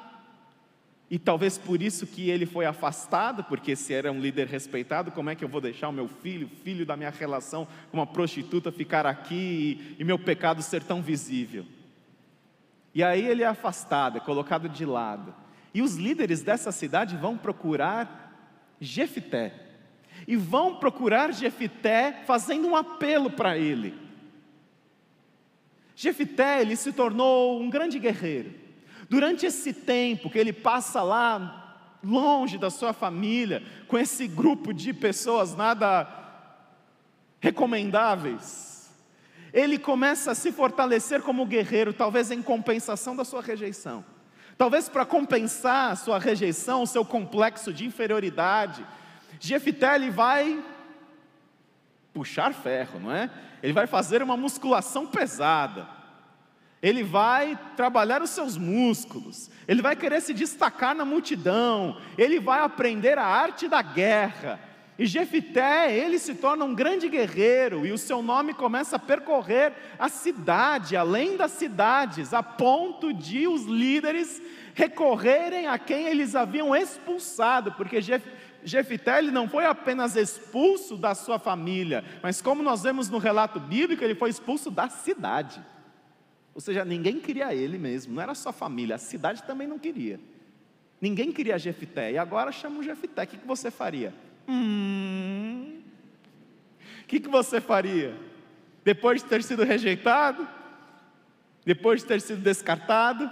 E 1.08 1.18
talvez 1.18 1.56
por 1.56 1.80
isso 1.80 2.04
que 2.06 2.30
ele 2.30 2.46
foi 2.46 2.66
afastado, 2.66 3.44
porque 3.44 3.76
se 3.76 3.94
era 3.94 4.10
um 4.10 4.20
líder 4.20 4.48
respeitado, 4.48 5.12
como 5.12 5.30
é 5.30 5.36
que 5.36 5.44
eu 5.44 5.48
vou 5.48 5.60
deixar 5.60 5.88
o 5.88 5.92
meu 5.92 6.08
filho, 6.08 6.50
filho 6.64 6.84
da 6.84 6.96
minha 6.96 7.10
relação 7.10 7.66
com 7.90 7.98
uma 7.98 8.06
prostituta, 8.06 8.72
ficar 8.72 9.06
aqui 9.06 9.94
e, 9.98 10.02
e 10.02 10.04
meu 10.04 10.18
pecado 10.18 10.62
ser 10.62 10.82
tão 10.82 11.00
visível? 11.00 11.64
E 12.92 13.04
aí 13.04 13.24
ele 13.24 13.44
é 13.44 13.46
afastado, 13.46 14.18
é 14.18 14.20
colocado 14.20 14.68
de 14.68 14.84
lado. 14.84 15.32
E 15.72 15.80
os 15.80 15.94
líderes 15.94 16.42
dessa 16.42 16.72
cidade 16.72 17.16
vão 17.16 17.38
procurar 17.38 18.24
Jefité. 18.80 19.54
E 20.26 20.34
vão 20.34 20.76
procurar 20.76 21.32
Jefité 21.32 22.24
fazendo 22.26 22.66
um 22.66 22.74
apelo 22.74 23.30
para 23.30 23.56
ele. 23.56 23.94
Jefité, 25.94 26.60
ele 26.62 26.74
se 26.74 26.92
tornou 26.92 27.60
um 27.60 27.70
grande 27.70 27.98
guerreiro 27.98 28.65
Durante 29.08 29.46
esse 29.46 29.72
tempo 29.72 30.28
que 30.28 30.38
ele 30.38 30.52
passa 30.52 31.02
lá, 31.02 31.76
longe 32.02 32.58
da 32.58 32.70
sua 32.70 32.92
família, 32.92 33.62
com 33.86 33.98
esse 33.98 34.26
grupo 34.26 34.72
de 34.72 34.92
pessoas 34.92 35.54
nada 35.54 36.08
recomendáveis, 37.40 38.90
ele 39.52 39.78
começa 39.78 40.32
a 40.32 40.34
se 40.34 40.52
fortalecer 40.52 41.22
como 41.22 41.46
guerreiro, 41.46 41.92
talvez 41.92 42.30
em 42.30 42.42
compensação 42.42 43.14
da 43.16 43.24
sua 43.24 43.40
rejeição. 43.40 44.04
Talvez 44.58 44.88
para 44.88 45.04
compensar 45.04 45.92
a 45.92 45.96
sua 45.96 46.18
rejeição, 46.18 46.82
o 46.82 46.86
seu 46.86 47.04
complexo 47.04 47.72
de 47.72 47.84
inferioridade, 47.84 48.86
Jefité 49.38 50.10
vai 50.10 50.62
puxar 52.12 52.54
ferro, 52.54 52.98
não 52.98 53.12
é? 53.12 53.30
Ele 53.62 53.72
vai 53.72 53.86
fazer 53.86 54.22
uma 54.22 54.36
musculação 54.36 55.06
pesada 55.06 55.95
ele 56.82 57.02
vai 57.02 57.58
trabalhar 57.76 58.22
os 58.22 58.30
seus 58.30 58.56
músculos, 58.56 59.50
ele 59.66 59.82
vai 59.82 59.96
querer 59.96 60.20
se 60.20 60.34
destacar 60.34 60.94
na 60.94 61.04
multidão, 61.04 61.98
ele 62.18 62.38
vai 62.38 62.60
aprender 62.60 63.18
a 63.18 63.24
arte 63.24 63.66
da 63.66 63.80
guerra. 63.82 64.60
E 64.98 65.04
Jefité, 65.04 65.94
ele 65.94 66.18
se 66.18 66.34
torna 66.34 66.64
um 66.64 66.74
grande 66.74 67.08
guerreiro 67.08 67.84
e 67.84 67.92
o 67.92 67.98
seu 67.98 68.22
nome 68.22 68.54
começa 68.54 68.96
a 68.96 68.98
percorrer 68.98 69.72
a 69.98 70.08
cidade, 70.08 70.96
além 70.96 71.36
das 71.36 71.52
cidades, 71.52 72.32
a 72.32 72.42
ponto 72.42 73.12
de 73.12 73.46
os 73.46 73.64
líderes 73.64 74.40
recorrerem 74.74 75.66
a 75.66 75.78
quem 75.78 76.06
eles 76.06 76.34
haviam 76.34 76.74
expulsado, 76.74 77.72
porque 77.72 78.00
Jef, 78.00 78.24
Jefité 78.64 79.18
ele 79.18 79.30
não 79.30 79.48
foi 79.48 79.66
apenas 79.66 80.16
expulso 80.16 80.96
da 80.96 81.14
sua 81.14 81.38
família, 81.38 82.02
mas 82.22 82.40
como 82.40 82.62
nós 82.62 82.82
vemos 82.82 83.10
no 83.10 83.18
relato 83.18 83.60
bíblico, 83.60 84.02
ele 84.02 84.14
foi 84.14 84.30
expulso 84.30 84.70
da 84.70 84.88
cidade. 84.88 85.60
Ou 86.56 86.60
seja, 86.62 86.86
ninguém 86.86 87.20
queria 87.20 87.54
ele 87.54 87.76
mesmo, 87.76 88.14
não 88.14 88.22
era 88.22 88.34
só 88.34 88.48
a 88.48 88.52
família, 88.52 88.96
a 88.96 88.98
cidade 88.98 89.42
também 89.42 89.66
não 89.66 89.78
queria. 89.78 90.18
Ninguém 90.98 91.30
queria 91.30 91.58
Jefité, 91.58 92.12
e 92.12 92.16
agora 92.16 92.50
chama 92.50 92.78
o 92.78 92.82
Jefité, 92.82 93.24
o 93.24 93.26
que, 93.26 93.36
você 93.46 93.70
faria? 93.70 94.14
Hum, 94.48 95.82
o 97.02 97.06
que, 97.06 97.18
você 97.28 97.60
faria? 97.60 98.16
Depois 98.82 99.22
de 99.22 99.28
ter 99.28 99.42
sido 99.42 99.64
rejeitado, 99.64 100.48
depois 101.62 102.00
de 102.00 102.06
ter 102.06 102.22
sido 102.22 102.40
descartado, 102.40 103.30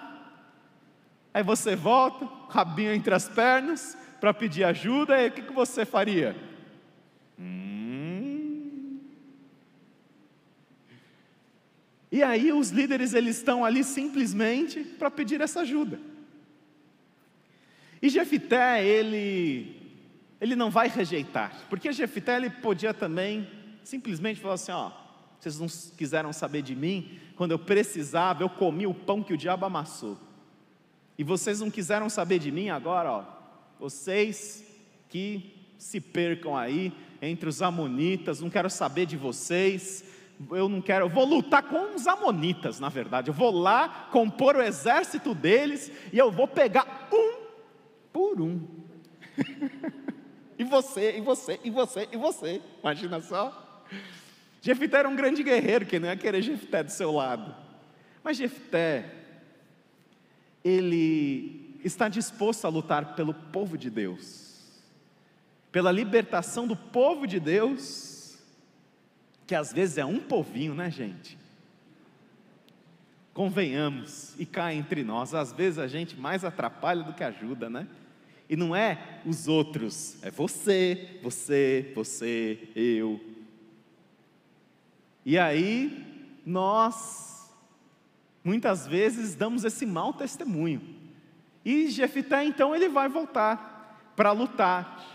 aí 1.33 1.43
você 1.43 1.75
volta, 1.75 2.29
rabinho 2.51 2.93
entre 2.93 3.15
as 3.15 3.27
pernas, 3.27 3.97
para 4.21 4.35
pedir 4.35 4.65
ajuda, 4.65 5.23
e 5.23 5.29
o 5.29 5.33
que, 5.33 5.41
que 5.41 5.53
você 5.55 5.87
faria? 5.87 6.37
E 12.15 12.23
aí 12.23 12.53
os 12.53 12.71
líderes 12.71 13.13
eles 13.13 13.39
estão 13.39 13.65
ali 13.65 13.83
simplesmente 13.83 14.85
para 14.85 15.11
pedir 15.11 15.41
essa 15.41 15.63
ajuda. 15.63 15.99
E 18.01 18.09
Jefité, 18.09 18.87
ele 18.87 19.83
ele 20.41 20.55
não 20.55 20.71
vai 20.71 20.87
rejeitar, 20.87 21.67
porque 21.69 21.93
Jefité 21.93 22.37
ele 22.37 22.51
podia 22.51 22.95
também 22.95 23.49
simplesmente 23.83 24.39
falar 24.39 24.55
assim, 24.55 24.71
ó, 24.71 24.93
Vocês 25.41 25.59
não 25.59 25.67
quiseram 25.67 26.33
saber 26.33 26.63
de 26.63 26.77
mim? 26.77 27.19
Quando 27.35 27.51
eu 27.51 27.59
precisava, 27.59 28.45
eu 28.45 28.49
comi 28.49 28.87
o 28.87 28.95
pão 28.95 29.21
que 29.21 29.35
o 29.35 29.37
diabo 29.37 29.67
amassou. 29.67 30.17
E 31.19 31.25
vocês 31.25 31.59
não 31.59 31.69
quiseram 31.69 32.09
saber 32.09 32.39
de 32.39 32.53
mim 32.53 32.69
agora, 32.69 33.11
ó. 33.11 33.25
Vocês 33.81 34.65
que 35.09 35.53
se 35.77 36.01
percam 36.01 36.57
aí 36.57 36.93
entre 37.21 37.49
os 37.49 37.61
amonitas, 37.61 38.41
não 38.41 38.49
quero 38.49 38.71
saber 38.71 39.05
de 39.05 39.17
vocês. 39.17 40.14
Eu 40.51 40.69
não 40.69 40.81
quero, 40.81 41.05
eu 41.05 41.09
vou 41.09 41.25
lutar 41.25 41.63
com 41.63 41.95
os 41.95 42.07
amonitas, 42.07 42.81
na 42.81 42.89
verdade. 42.89 43.29
Eu 43.29 43.35
vou 43.35 43.51
lá 43.51 44.09
compor 44.11 44.57
o 44.57 44.63
exército 44.63 45.35
deles 45.35 45.91
e 46.13 46.19
eu 46.19 46.31
vou 46.31 46.49
pegar 46.49 47.09
um 47.13 47.45
por 48.13 48.41
um. 48.41 48.67
e 50.59 50.65
você, 50.65 51.17
e 51.17 51.21
você, 51.21 51.61
e 51.63 51.71
você, 51.71 52.09
e 52.13 52.17
você. 52.17 52.63
Imagina 52.81 53.21
só. 53.21 53.87
Jefité 54.61 54.99
era 54.99 55.09
um 55.09 55.17
grande 55.17 55.43
guerreiro, 55.43 55.85
que 55.87 55.99
não 55.99 56.09
ia 56.09 56.17
querer 56.17 56.43
Jefté 56.43 56.83
do 56.83 56.91
seu 56.91 57.13
lado. 57.13 57.55
Mas 58.23 58.39
Jefté, 58.39 59.13
ele 60.65 61.79
está 61.85 62.09
disposto 62.09 62.65
a 62.65 62.71
lutar 62.71 63.15
pelo 63.15 63.35
povo 63.35 63.77
de 63.77 63.91
Deus, 63.91 64.83
pela 65.71 65.93
libertação 65.93 66.67
do 66.67 66.75
povo 66.75 67.27
de 67.27 67.39
Deus, 67.39 68.14
que 69.47 69.55
às 69.55 69.73
vezes 69.73 69.99
é 69.99 70.05
um 70.05 70.21
povinho, 70.21 70.75
né, 70.75 70.91
gente? 70.91 71.39
Convenhamos, 73.33 74.35
e 74.39 74.47
cá 74.47 74.73
entre 74.73 75.03
nós, 75.03 75.35
às 75.35 75.53
vezes 75.53 75.79
a 75.79 75.89
gente 75.89 76.17
mais 76.17 76.45
atrapalha 76.45 77.03
do 77.03 77.13
que 77.13 77.25
ajuda, 77.25 77.69
né? 77.69 77.87
E 78.49 78.57
não 78.57 78.77
é 78.77 79.21
os 79.25 79.49
outros, 79.49 80.23
é 80.23 80.31
você, 80.31 81.19
você, 81.23 81.93
você, 81.95 82.69
eu. 82.77 83.21
E 85.25 85.39
aí, 85.39 86.31
nós, 86.45 87.51
muitas 88.45 88.87
vezes, 88.87 89.35
damos 89.35 89.65
esse 89.65 89.87
mau 89.87 90.13
testemunho. 90.13 90.81
E 91.65 91.89
Jefité, 91.89 92.45
então, 92.45 92.75
ele 92.77 92.89
vai 92.89 93.09
voltar 93.09 94.13
para 94.15 94.31
lutar, 94.33 95.14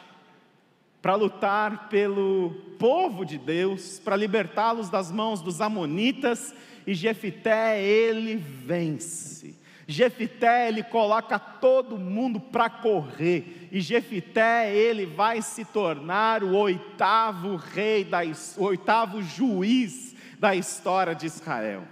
para 1.01 1.15
lutar 1.15 1.89
pelo 1.89 2.51
povo 2.77 3.25
de 3.25 3.37
Deus, 3.37 3.99
para 3.99 4.15
libertá-los 4.15 4.89
das 4.89 5.11
mãos 5.11 5.41
dos 5.41 5.61
amonitas, 5.61 6.53
e 6.85 6.93
Jefité, 6.93 7.81
ele 7.81 8.35
vence. 8.35 9.55
Jefité, 9.87 10.67
ele 10.67 10.83
coloca 10.83 11.39
todo 11.39 11.97
mundo 11.97 12.39
para 12.39 12.69
correr, 12.69 13.67
e 13.71 13.81
Jefité, 13.81 14.73
ele 14.75 15.05
vai 15.05 15.41
se 15.41 15.65
tornar 15.65 16.43
o 16.43 16.55
oitavo 16.55 17.55
rei, 17.55 18.03
da, 18.03 18.19
o 18.57 18.63
oitavo 18.63 19.21
juiz 19.21 20.15
da 20.37 20.55
história 20.55 21.15
de 21.15 21.25
Israel. 21.25 21.83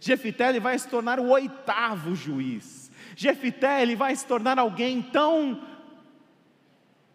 Jefité, 0.00 0.48
ele 0.48 0.60
vai 0.60 0.78
se 0.78 0.88
tornar 0.88 1.20
o 1.20 1.28
oitavo 1.28 2.14
juiz. 2.14 2.90
Jefité, 3.14 3.82
ele 3.82 3.94
vai 3.94 4.16
se 4.16 4.24
tornar 4.24 4.58
alguém 4.58 5.02
tão 5.02 5.60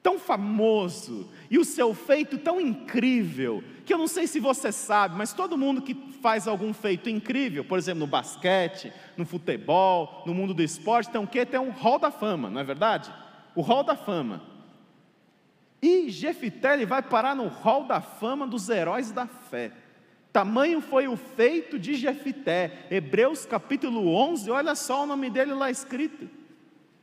tão 0.05 0.19
famoso 0.19 1.27
e 1.50 1.57
o 1.57 1.65
seu 1.65 1.91
feito 1.95 2.38
tão 2.38 2.62
incrível, 2.62 3.63
que 3.83 3.91
eu 3.91 3.97
não 3.97 4.07
sei 4.07 4.27
se 4.27 4.39
você 4.39 4.71
sabe, 4.71 5.17
mas 5.17 5.33
todo 5.33 5.57
mundo 5.57 5.81
que 5.81 5.95
faz 6.21 6.47
algum 6.47 6.71
feito 6.75 7.09
incrível, 7.09 7.65
por 7.65 7.79
exemplo, 7.79 8.01
no 8.01 8.07
basquete, 8.07 8.93
no 9.17 9.25
futebol, 9.25 10.21
no 10.24 10.31
mundo 10.31 10.53
do 10.53 10.62
esporte, 10.62 11.09
tem 11.09 11.19
um 11.19 11.25
quê? 11.25 11.43
Tem 11.43 11.59
um 11.59 11.71
hall 11.71 11.97
da 11.97 12.12
fama, 12.12 12.51
não 12.51 12.62
é 12.62 12.63
verdade? 12.63 13.12
O 13.55 13.62
hall 13.62 13.83
da 13.83 13.95
fama. 13.95 14.43
E 15.81 16.12
Jefité 16.12 16.85
vai 16.85 17.01
parar 17.01 17.35
no 17.35 17.47
hall 17.47 17.85
da 17.85 18.00
fama 18.00 18.45
dos 18.45 18.69
heróis 18.69 19.09
da 19.09 19.25
fé. 19.25 19.71
Tamanho 20.31 20.81
foi 20.81 21.07
o 21.07 21.17
feito 21.17 21.79
de 21.79 21.95
Jefité. 21.95 22.85
Hebreus 22.91 23.43
capítulo 23.47 24.13
11, 24.13 24.51
olha 24.51 24.75
só 24.75 25.03
o 25.03 25.07
nome 25.07 25.31
dele 25.31 25.55
lá 25.55 25.71
escrito. 25.71 26.29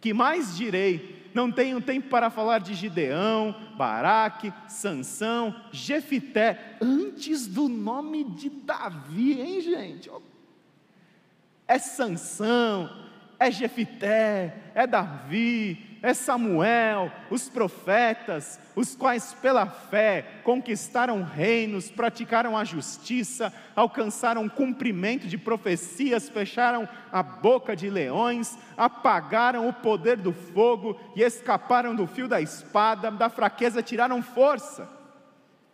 Que 0.01 0.15
mais 0.15 0.57
direi? 0.57 1.22
Não 1.35 1.51
tenho 1.51 1.81
tempo 1.81 2.09
para 2.09 2.31
falar 2.31 2.59
de 2.59 2.75
Gideão, 2.75 3.55
Baraque, 3.77 4.53
Sansão, 4.69 5.55
Jefité, 5.71 6.77
antes 6.81 7.47
do 7.47 7.69
nome 7.69 8.25
de 8.25 8.51
Davi, 8.51 9.41
hein, 9.41 9.61
gente? 9.61 10.11
É 11.67 11.79
Sansão, 11.79 12.91
é 13.43 13.51
Jefité, 13.51 14.55
é 14.73 14.87
Davi, 14.87 15.99
é 16.01 16.15
Samuel, 16.15 17.11
os 17.29 17.49
profetas, 17.49 18.61
os 18.77 18.95
quais 18.95 19.35
pela 19.35 19.67
fé 19.67 20.25
conquistaram 20.45 21.23
reinos, 21.25 21.91
praticaram 21.91 22.57
a 22.57 22.65
justiça, 22.65 23.53
alcançaram 23.75 24.49
cumprimento 24.49 25.27
de 25.27 25.37
profecias, 25.37 26.29
fecharam 26.29 26.89
a 27.11 27.23
boca 27.23 27.75
de 27.75 27.91
leões, 27.91 28.57
apagaram 28.77 29.69
o 29.69 29.73
poder 29.73 30.19
do 30.19 30.33
fogo 30.33 30.99
e 31.17 31.23
escaparam 31.23 31.97
do 31.97 32.07
fio 32.07 32.29
da 32.29 32.41
espada, 32.41 33.11
da 33.11 33.29
fraqueza 33.29 33.83
tiraram 33.83 34.23
força. 34.23 34.89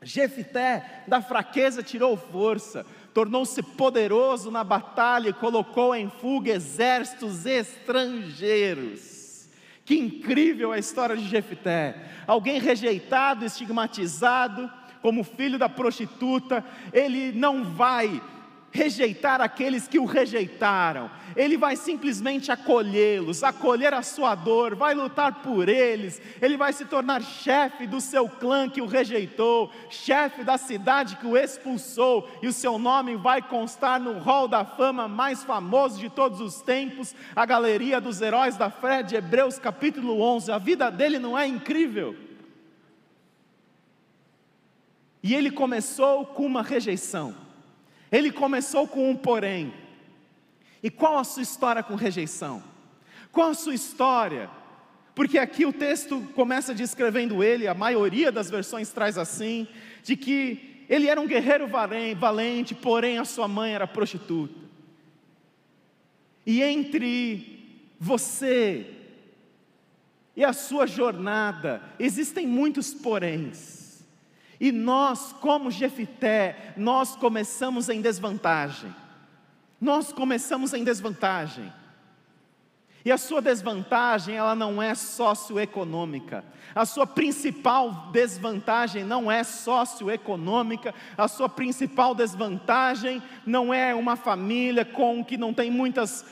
Jefité, 0.01 1.03
da 1.09 1.21
fraqueza 1.21 1.83
tirou 1.83 2.17
força, 2.17 2.87
tornou-se 3.19 3.61
poderoso 3.61 4.49
na 4.49 4.63
batalha 4.63 5.31
e 5.31 5.33
colocou 5.33 5.93
em 5.93 6.09
fuga 6.09 6.53
exércitos 6.53 7.47
estrangeiros. 7.47 9.49
Que 9.85 9.99
incrível 9.99 10.71
a 10.71 10.79
história 10.79 11.17
de 11.17 11.27
Jefté. 11.27 11.97
Alguém 12.29 12.61
rejeitado, 12.61 13.45
estigmatizado, 13.45 14.71
como 15.03 15.25
filho 15.25 15.59
da 15.59 15.69
prostituta, 15.69 16.65
ele 16.93 17.33
não 17.33 17.65
vai 17.65 18.23
rejeitar 18.71 19.41
aqueles 19.41 19.89
que 19.89 19.99
o 19.99 20.05
rejeitaram, 20.05 21.11
ele 21.35 21.57
vai 21.57 21.77
simplesmente 21.77 22.53
acolhê-los, 22.53 23.43
acolher 23.43 23.95
a 23.95 24.03
sua 24.03 24.35
dor, 24.35 24.75
vai 24.75 24.95
lutar 24.95 25.43
por 25.43 25.69
eles, 25.69 26.21
ele 26.41 26.57
vai 26.57 26.73
se 26.73 26.85
tornar 26.85 27.23
chefe 27.23 27.87
do 27.87 28.01
seu 28.01 28.29
clã 28.29 28.69
que 28.69 28.83
o 28.83 28.87
rejeitou, 28.87 29.71
chefe 29.89 30.45
da 30.45 30.59
cidade 30.59 31.17
que 31.17 31.27
o 31.27 31.37
expulsou, 31.37 32.29
e 32.43 32.47
o 32.47 32.53
seu 32.53 32.79
nome 32.79 33.17
vai 33.17 33.41
constar 33.41 33.99
no 33.99 34.19
hall 34.19 34.47
da 34.47 34.65
fama 34.65 35.09
mais 35.09 35.43
famoso 35.43 35.99
de 35.99 36.11
todos 36.11 36.41
os 36.41 36.61
tempos, 36.61 37.15
a 37.35 37.47
galeria 37.47 38.01
dos 38.01 38.21
heróis 38.21 38.57
da 38.57 38.71
fé 38.71 39.03
de 39.03 39.17
Hebreus 39.17 39.59
capítulo 39.59 40.21
11. 40.21 40.53
A 40.53 40.59
vida 40.59 40.91
dele 40.91 41.19
não 41.19 41.39
é 41.39 41.47
incrível? 41.47 42.15
E 45.23 45.35
ele 45.35 45.51
começou 45.51 46.27
com 46.27 46.47
uma 46.47 46.63
rejeição. 46.63 47.48
Ele 48.11 48.33
começou 48.33 48.87
com 48.87 49.11
um 49.11 49.17
porém. 49.17 49.73
E 50.83 50.91
qual 50.91 51.19
a 51.19 51.25
sua 51.25 51.43
história 51.43 51.83
com 51.83 51.95
rejeição? 51.95 52.63
Qual 53.33 53.51
a 53.51 53.55
sua 53.55 53.75
história? 53.75 54.49
Porque 55.15 55.39
aqui 55.39 55.67
o 55.67 55.73
texto 55.73 56.21
começa 56.35 56.75
descrevendo 56.75 57.43
ele, 57.43 57.67
a 57.67 57.75
maioria 57.75 58.31
das 58.31 58.49
versões 58.49 58.91
traz 58.91 59.19
assim, 59.19 59.67
de 60.05 60.17
que 60.17 60.85
ele 60.89 61.09
era 61.09 61.21
um 61.21 61.27
guerreiro 61.27 61.69
valente, 61.69 62.75
porém 62.75 63.19
a 63.19 63.25
sua 63.25 63.47
mãe 63.49 63.75
era 63.75 63.87
prostituta. 63.87 64.55
E 66.47 66.63
entre 66.63 67.85
você 67.99 68.95
e 70.35 70.45
a 70.45 70.53
sua 70.53 70.87
jornada 70.87 71.83
existem 71.99 72.47
muitos 72.47 72.95
poréns. 72.95 73.78
E 74.61 74.73
nós, 74.73 75.33
como 75.41 75.71
Jefité, 75.71 76.75
nós 76.77 77.15
começamos 77.15 77.89
em 77.89 78.01
desvantagem. 78.01 78.95
Nós 79.81 80.13
começamos 80.13 80.75
em 80.75 80.83
desvantagem. 80.83 81.73
E 83.05 83.13
a 83.13 83.17
sua 83.17 83.41
desvantagem, 83.41 84.35
ela 84.35 84.55
não 84.55 84.83
é 84.83 84.95
socioeconômica. 84.95 86.45
A 86.75 86.85
sua 86.85 87.07
principal 87.07 88.11
desvantagem 88.13 89.05
não 89.05 89.31
é 89.31 89.45
socioeconômica. 89.45 90.95
A 91.17 91.29
sua 91.29 91.49
principal 91.49 92.15
desvantagem 92.15 93.23
não 93.47 93.73
é 93.73 93.95
uma 93.95 94.17
família 94.17 94.85
com 94.85 95.25
que 95.25 95.39
não 95.39 95.55
tem 95.55 95.71
muitas 95.71 96.25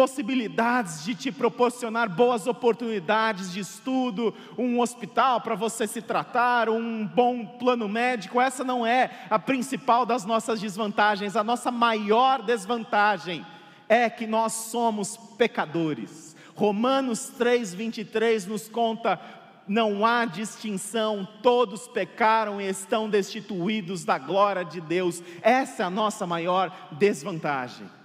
possibilidades 0.00 1.04
de 1.04 1.14
te 1.14 1.30
proporcionar 1.30 2.08
boas 2.08 2.46
oportunidades 2.46 3.52
de 3.52 3.60
estudo, 3.60 4.34
um 4.56 4.80
hospital 4.80 5.42
para 5.42 5.54
você 5.54 5.86
se 5.86 6.00
tratar, 6.00 6.70
um 6.70 7.06
bom 7.06 7.44
plano 7.44 7.86
médico, 7.86 8.40
essa 8.40 8.64
não 8.64 8.86
é 8.86 9.10
a 9.28 9.38
principal 9.38 10.06
das 10.06 10.24
nossas 10.24 10.58
desvantagens, 10.58 11.36
a 11.36 11.44
nossa 11.44 11.70
maior 11.70 12.40
desvantagem 12.40 13.44
é 13.90 14.08
que 14.08 14.26
nós 14.26 14.54
somos 14.54 15.18
pecadores. 15.36 16.34
Romanos 16.54 17.30
3:23 17.38 18.46
nos 18.46 18.70
conta 18.70 19.20
não 19.68 20.06
há 20.06 20.24
distinção, 20.24 21.28
todos 21.42 21.86
pecaram 21.86 22.58
e 22.58 22.66
estão 22.66 23.06
destituídos 23.06 24.02
da 24.02 24.16
glória 24.16 24.64
de 24.64 24.80
Deus. 24.80 25.22
Essa 25.42 25.82
é 25.82 25.86
a 25.86 25.90
nossa 25.90 26.26
maior 26.26 26.74
desvantagem. 26.92 27.99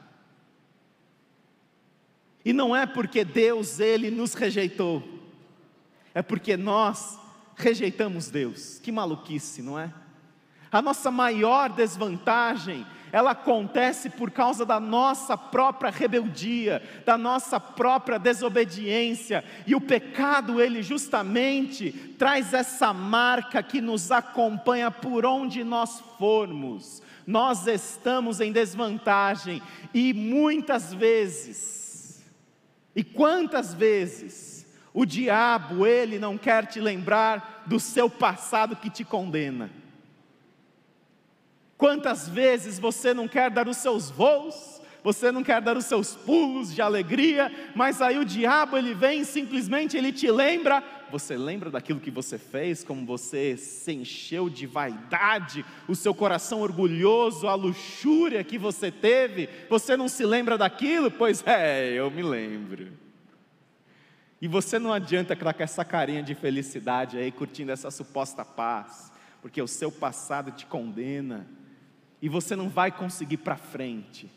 E 2.46 2.54
não 2.54 2.76
é 2.76 2.86
porque 2.86 3.26
Deus 3.26 3.80
ele 3.80 4.12
nos 4.12 4.36
rejeitou, 4.36 5.04
é 6.14 6.22
porque 6.22 6.56
nós 6.56 7.20
rejeitamos 7.56 8.30
Deus. 8.30 8.80
Que 8.80 8.92
maluquice, 8.92 9.64
não 9.64 9.80
é? 9.80 9.92
A 10.72 10.82
nossa 10.82 11.10
maior 11.10 11.70
desvantagem 11.70 12.86
ela 13.16 13.32
acontece 13.32 14.10
por 14.10 14.30
causa 14.30 14.66
da 14.66 14.78
nossa 14.78 15.38
própria 15.38 15.90
rebeldia, 15.90 16.84
da 17.06 17.18
nossa 17.18 17.62
própria 17.62 18.20
desobediência, 18.20 19.42
e 19.66 19.74
o 19.74 19.80
pecado, 19.80 20.60
ele 20.62 20.84
justamente 20.84 21.94
traz 22.20 22.54
essa 22.54 22.92
marca 22.92 23.64
que 23.64 23.80
nos 23.80 24.12
acompanha 24.12 24.92
por 24.92 25.26
onde 25.26 25.64
nós 25.64 26.04
formos. 26.18 27.02
Nós 27.26 27.68
estamos 27.68 28.42
em 28.42 28.52
desvantagem, 28.52 29.62
e 29.94 30.14
muitas 30.14 30.94
vezes, 30.94 31.85
e 32.96 33.04
quantas 33.04 33.74
vezes, 33.74 34.66
o 34.94 35.06
diabo, 35.06 35.86
ele 35.86 36.18
não 36.18 36.38
quer 36.38 36.66
te 36.66 36.80
lembrar 36.80 37.64
do 37.68 37.80
seu 37.80 38.10
passado 38.10 38.76
que 38.76 38.90
te 38.90 39.04
condena. 39.04 39.70
Quantas 41.78 42.30
vezes 42.30 42.80
você 42.80 43.14
não 43.14 43.28
quer 43.28 43.52
dar 43.52 43.68
os 43.68 43.78
seus 43.78 44.10
voos, 44.10 44.82
você 45.04 45.32
não 45.32 45.44
quer 45.44 45.62
dar 45.62 45.76
os 45.76 45.86
seus 45.86 46.16
pulos 46.16 46.74
de 46.74 46.82
alegria, 46.82 47.52
mas 47.76 48.02
aí 48.02 48.18
o 48.18 48.26
diabo 48.26 48.78
ele 48.78 48.94
vem 48.94 49.22
e 49.22 49.26
simplesmente 49.26 49.98
ele 49.98 50.12
te 50.12 50.32
lembra, 50.32 50.82
você 51.18 51.38
lembra 51.38 51.72
daquilo 51.72 52.02
que 52.02 52.12
você 52.12 52.38
fez, 52.38 52.84
como 52.84 53.06
você 53.06 53.56
se 53.56 53.94
encheu 53.94 54.50
de 54.50 54.68
vaidade, 54.68 55.64
o 55.88 55.96
seu 55.96 56.14
coração 56.14 56.60
orgulhoso, 56.60 57.48
a 57.48 57.56
luxúria 57.56 58.44
que 58.44 58.58
você 58.58 58.92
teve, 58.92 59.48
você 59.70 59.96
não 59.96 60.10
se 60.10 60.26
lembra 60.26 60.58
daquilo? 60.58 61.10
Pois 61.10 61.42
é, 61.48 61.94
eu 61.94 62.12
me 62.12 62.22
lembro. 62.22 62.92
E 64.42 64.48
você 64.48 64.78
não 64.78 64.92
adianta 64.92 65.38
com 65.38 65.64
essa 65.64 65.86
carinha 65.86 66.22
de 66.22 66.36
felicidade 66.36 67.18
aí, 67.18 67.32
curtindo 67.32 67.72
essa 67.72 67.90
suposta 67.90 68.44
paz, 68.44 69.10
porque 69.42 69.62
o 69.62 69.68
seu 69.70 69.90
passado 69.90 70.52
te 70.52 70.66
condena 70.66 71.48
e 72.22 72.28
você 72.28 72.58
não 72.58 72.68
vai 72.68 72.92
conseguir 72.92 73.38
para 73.38 73.56
frente. 73.56 74.30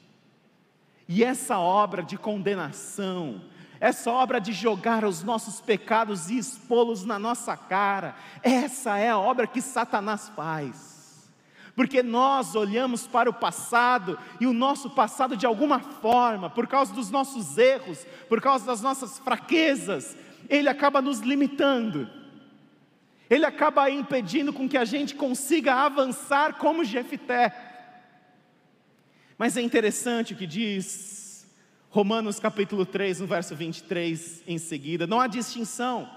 E 1.08 1.24
essa 1.24 1.58
obra 1.58 2.04
de 2.04 2.16
condenação, 2.16 3.42
essa 3.80 4.10
obra 4.10 4.40
de 4.40 4.52
jogar 4.52 5.04
os 5.04 5.22
nossos 5.22 5.60
pecados 5.60 6.28
e 6.30 6.38
expô-los 6.38 7.04
na 7.04 7.18
nossa 7.18 7.56
cara, 7.56 8.16
essa 8.42 8.98
é 8.98 9.08
a 9.08 9.18
obra 9.18 9.46
que 9.46 9.60
Satanás 9.60 10.28
faz. 10.34 11.30
Porque 11.76 12.02
nós 12.02 12.56
olhamos 12.56 13.06
para 13.06 13.30
o 13.30 13.32
passado 13.32 14.18
e 14.40 14.48
o 14.48 14.52
nosso 14.52 14.90
passado, 14.90 15.36
de 15.36 15.46
alguma 15.46 15.78
forma, 15.78 16.50
por 16.50 16.66
causa 16.66 16.92
dos 16.92 17.08
nossos 17.08 17.56
erros, 17.56 18.04
por 18.28 18.40
causa 18.40 18.66
das 18.66 18.82
nossas 18.82 19.20
fraquezas, 19.20 20.16
ele 20.48 20.68
acaba 20.68 21.00
nos 21.00 21.20
limitando. 21.20 22.10
Ele 23.30 23.46
acaba 23.46 23.88
impedindo 23.90 24.52
com 24.52 24.68
que 24.68 24.76
a 24.76 24.84
gente 24.84 25.14
consiga 25.14 25.74
avançar 25.74 26.54
como 26.54 26.84
Jefité. 26.84 27.54
Mas 29.36 29.56
é 29.56 29.60
interessante 29.60 30.32
o 30.32 30.36
que 30.36 30.48
diz 30.48 31.27
Romanos 31.98 32.38
capítulo 32.38 32.86
3, 32.86 33.18
no 33.18 33.26
verso 33.26 33.56
23 33.56 34.44
em 34.46 34.56
seguida: 34.56 35.04
não 35.04 35.20
há 35.20 35.26
distinção, 35.26 36.08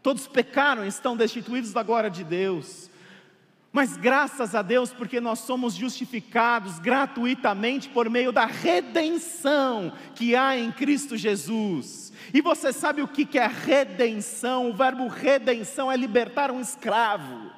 todos 0.00 0.28
pecaram 0.28 0.84
e 0.84 0.88
estão 0.88 1.16
destituídos 1.16 1.72
da 1.72 1.82
glória 1.82 2.08
de 2.08 2.22
Deus. 2.22 2.88
Mas 3.72 3.96
graças 3.96 4.54
a 4.54 4.62
Deus, 4.62 4.92
porque 4.92 5.20
nós 5.20 5.40
somos 5.40 5.74
justificados 5.74 6.78
gratuitamente 6.78 7.88
por 7.88 8.08
meio 8.08 8.30
da 8.30 8.46
redenção 8.46 9.92
que 10.14 10.36
há 10.36 10.56
em 10.56 10.70
Cristo 10.70 11.16
Jesus. 11.16 12.12
E 12.32 12.40
você 12.40 12.72
sabe 12.72 13.02
o 13.02 13.08
que 13.08 13.40
é 13.40 13.46
redenção? 13.48 14.70
O 14.70 14.72
verbo 14.72 15.08
redenção 15.08 15.90
é 15.90 15.96
libertar 15.96 16.52
um 16.52 16.60
escravo 16.60 17.57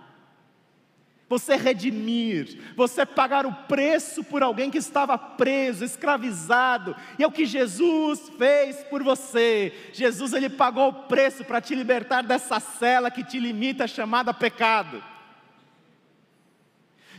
você 1.31 1.55
redimir, 1.55 2.59
você 2.75 3.07
pagar 3.07 3.47
o 3.47 3.53
preço 3.53 4.25
por 4.25 4.43
alguém 4.43 4.69
que 4.69 4.79
estava 4.79 5.17
preso, 5.17 5.85
escravizado, 5.85 6.97
e 7.17 7.23
é 7.23 7.27
o 7.27 7.31
que 7.31 7.47
Jesus 7.47 8.33
fez 8.37 8.83
por 8.91 9.01
você. 9.01 9.73
Jesus 9.93 10.33
ele 10.33 10.51
pagou 10.51 10.89
o 10.89 10.93
preço 10.93 11.45
para 11.45 11.61
te 11.61 11.73
libertar 11.73 12.23
dessa 12.25 12.59
cela 12.59 13.13
que 13.13 13.23
te 13.23 13.39
limita 13.39 13.87
chamada 13.87 14.35
pecado. 14.35 15.01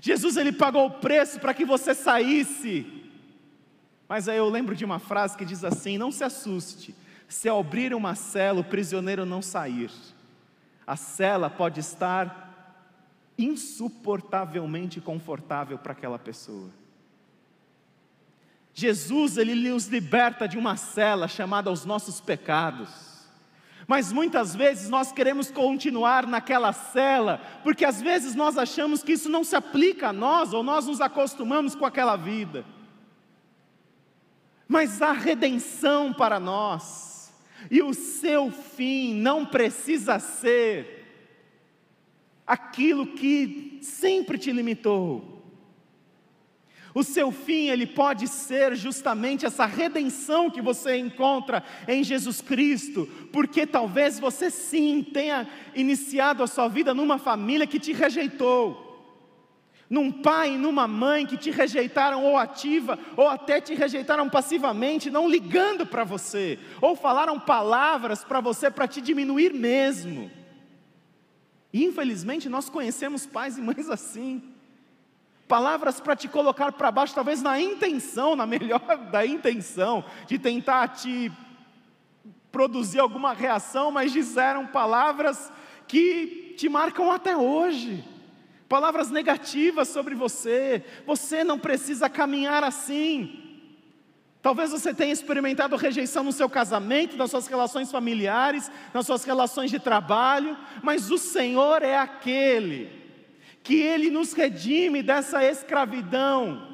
Jesus 0.01 0.35
ele 0.35 0.51
pagou 0.51 0.87
o 0.87 0.91
preço 0.99 1.39
para 1.39 1.53
que 1.53 1.63
você 1.63 1.95
saísse. 1.95 2.85
Mas 4.09 4.27
aí 4.27 4.35
eu 4.35 4.49
lembro 4.49 4.75
de 4.75 4.83
uma 4.83 4.99
frase 4.99 5.37
que 5.37 5.45
diz 5.45 5.63
assim: 5.63 5.97
Não 5.97 6.11
se 6.11 6.25
assuste, 6.25 6.93
se 7.29 7.47
abrir 7.47 7.93
uma 7.93 8.13
cela 8.13 8.59
o 8.59 8.65
prisioneiro 8.65 9.25
não 9.25 9.41
sair, 9.41 9.89
a 10.85 10.97
cela 10.97 11.49
pode 11.49 11.79
estar 11.79 12.50
insuportavelmente 13.37 15.01
confortável 15.01 15.77
para 15.77 15.93
aquela 15.93 16.19
pessoa. 16.19 16.69
Jesus, 18.73 19.37
ele 19.37 19.53
nos 19.69 19.87
liberta 19.87 20.47
de 20.47 20.57
uma 20.57 20.77
cela 20.77 21.27
chamada 21.27 21.71
os 21.71 21.85
nossos 21.85 22.21
pecados. 22.21 23.11
Mas 23.87 24.11
muitas 24.11 24.55
vezes 24.55 24.89
nós 24.89 25.11
queremos 25.11 25.51
continuar 25.51 26.25
naquela 26.25 26.71
cela, 26.71 27.41
porque 27.63 27.83
às 27.83 28.01
vezes 28.01 28.35
nós 28.35 28.57
achamos 28.57 29.03
que 29.03 29.11
isso 29.13 29.27
não 29.27 29.43
se 29.43 29.55
aplica 29.55 30.09
a 30.09 30.13
nós, 30.13 30.53
ou 30.53 30.63
nós 30.63 30.87
nos 30.87 31.01
acostumamos 31.01 31.75
com 31.75 31.85
aquela 31.85 32.15
vida. 32.15 32.63
Mas 34.67 35.01
há 35.01 35.11
redenção 35.11 36.13
para 36.13 36.39
nós, 36.39 37.33
e 37.69 37.81
o 37.81 37.93
seu 37.93 38.49
fim 38.49 39.13
não 39.13 39.45
precisa 39.45 40.19
ser 40.19 41.00
aquilo 42.51 43.07
que 43.07 43.79
sempre 43.81 44.37
te 44.37 44.51
limitou. 44.51 45.41
O 46.93 47.01
seu 47.01 47.31
fim, 47.31 47.69
ele 47.69 47.87
pode 47.87 48.27
ser 48.27 48.75
justamente 48.75 49.45
essa 49.45 49.65
redenção 49.65 50.49
que 50.49 50.61
você 50.61 50.97
encontra 50.97 51.63
em 51.87 52.03
Jesus 52.03 52.41
Cristo, 52.41 53.07
porque 53.31 53.65
talvez 53.65 54.19
você 54.19 54.51
sim 54.51 55.01
tenha 55.01 55.47
iniciado 55.73 56.43
a 56.43 56.47
sua 56.47 56.67
vida 56.67 56.93
numa 56.93 57.17
família 57.17 57.65
que 57.65 57.79
te 57.79 57.93
rejeitou, 57.93 58.89
num 59.89 60.11
pai 60.11 60.55
e 60.55 60.57
numa 60.57 60.89
mãe 60.89 61.25
que 61.25 61.37
te 61.37 61.51
rejeitaram 61.51 62.25
ou 62.25 62.37
ativa, 62.37 62.99
ou 63.15 63.29
até 63.29 63.61
te 63.61 63.73
rejeitaram 63.73 64.29
passivamente, 64.29 65.09
não 65.09 65.29
ligando 65.29 65.85
para 65.85 66.03
você, 66.03 66.59
ou 66.81 66.97
falaram 66.97 67.39
palavras 67.39 68.25
para 68.25 68.41
você 68.41 68.69
para 68.69 68.89
te 68.89 68.99
diminuir 68.99 69.53
mesmo. 69.53 70.40
Infelizmente 71.73 72.49
nós 72.49 72.69
conhecemos 72.69 73.25
pais 73.25 73.57
e 73.57 73.61
mães 73.61 73.89
assim. 73.89 74.43
Palavras 75.47 75.99
para 75.99 76.15
te 76.15 76.27
colocar 76.27 76.71
para 76.71 76.91
baixo, 76.91 77.13
talvez 77.13 77.41
na 77.41 77.59
intenção, 77.59 78.35
na 78.35 78.45
melhor 78.45 78.81
da 79.11 79.25
intenção, 79.25 80.03
de 80.27 80.39
tentar 80.39 80.87
te 80.89 81.31
produzir 82.51 82.99
alguma 82.99 83.33
reação, 83.33 83.91
mas 83.91 84.11
disseram 84.11 84.67
palavras 84.67 85.51
que 85.87 86.53
te 86.57 86.69
marcam 86.69 87.11
até 87.11 87.35
hoje. 87.35 88.03
Palavras 88.67 89.09
negativas 89.09 89.89
sobre 89.89 90.15
você. 90.15 90.83
Você 91.05 91.43
não 91.43 91.59
precisa 91.59 92.09
caminhar 92.09 92.63
assim. 92.63 93.50
Talvez 94.41 94.71
você 94.71 94.93
tenha 94.93 95.13
experimentado 95.13 95.75
rejeição 95.75 96.23
no 96.23 96.31
seu 96.31 96.49
casamento, 96.49 97.15
nas 97.15 97.29
suas 97.29 97.45
relações 97.45 97.91
familiares, 97.91 98.71
nas 98.93 99.05
suas 99.05 99.23
relações 99.23 99.69
de 99.69 99.79
trabalho, 99.79 100.57
mas 100.81 101.11
o 101.11 101.17
Senhor 101.17 101.83
é 101.83 101.95
aquele 101.95 102.89
que 103.61 103.75
Ele 103.75 104.09
nos 104.09 104.33
redime 104.33 105.03
dessa 105.03 105.43
escravidão. 105.43 106.69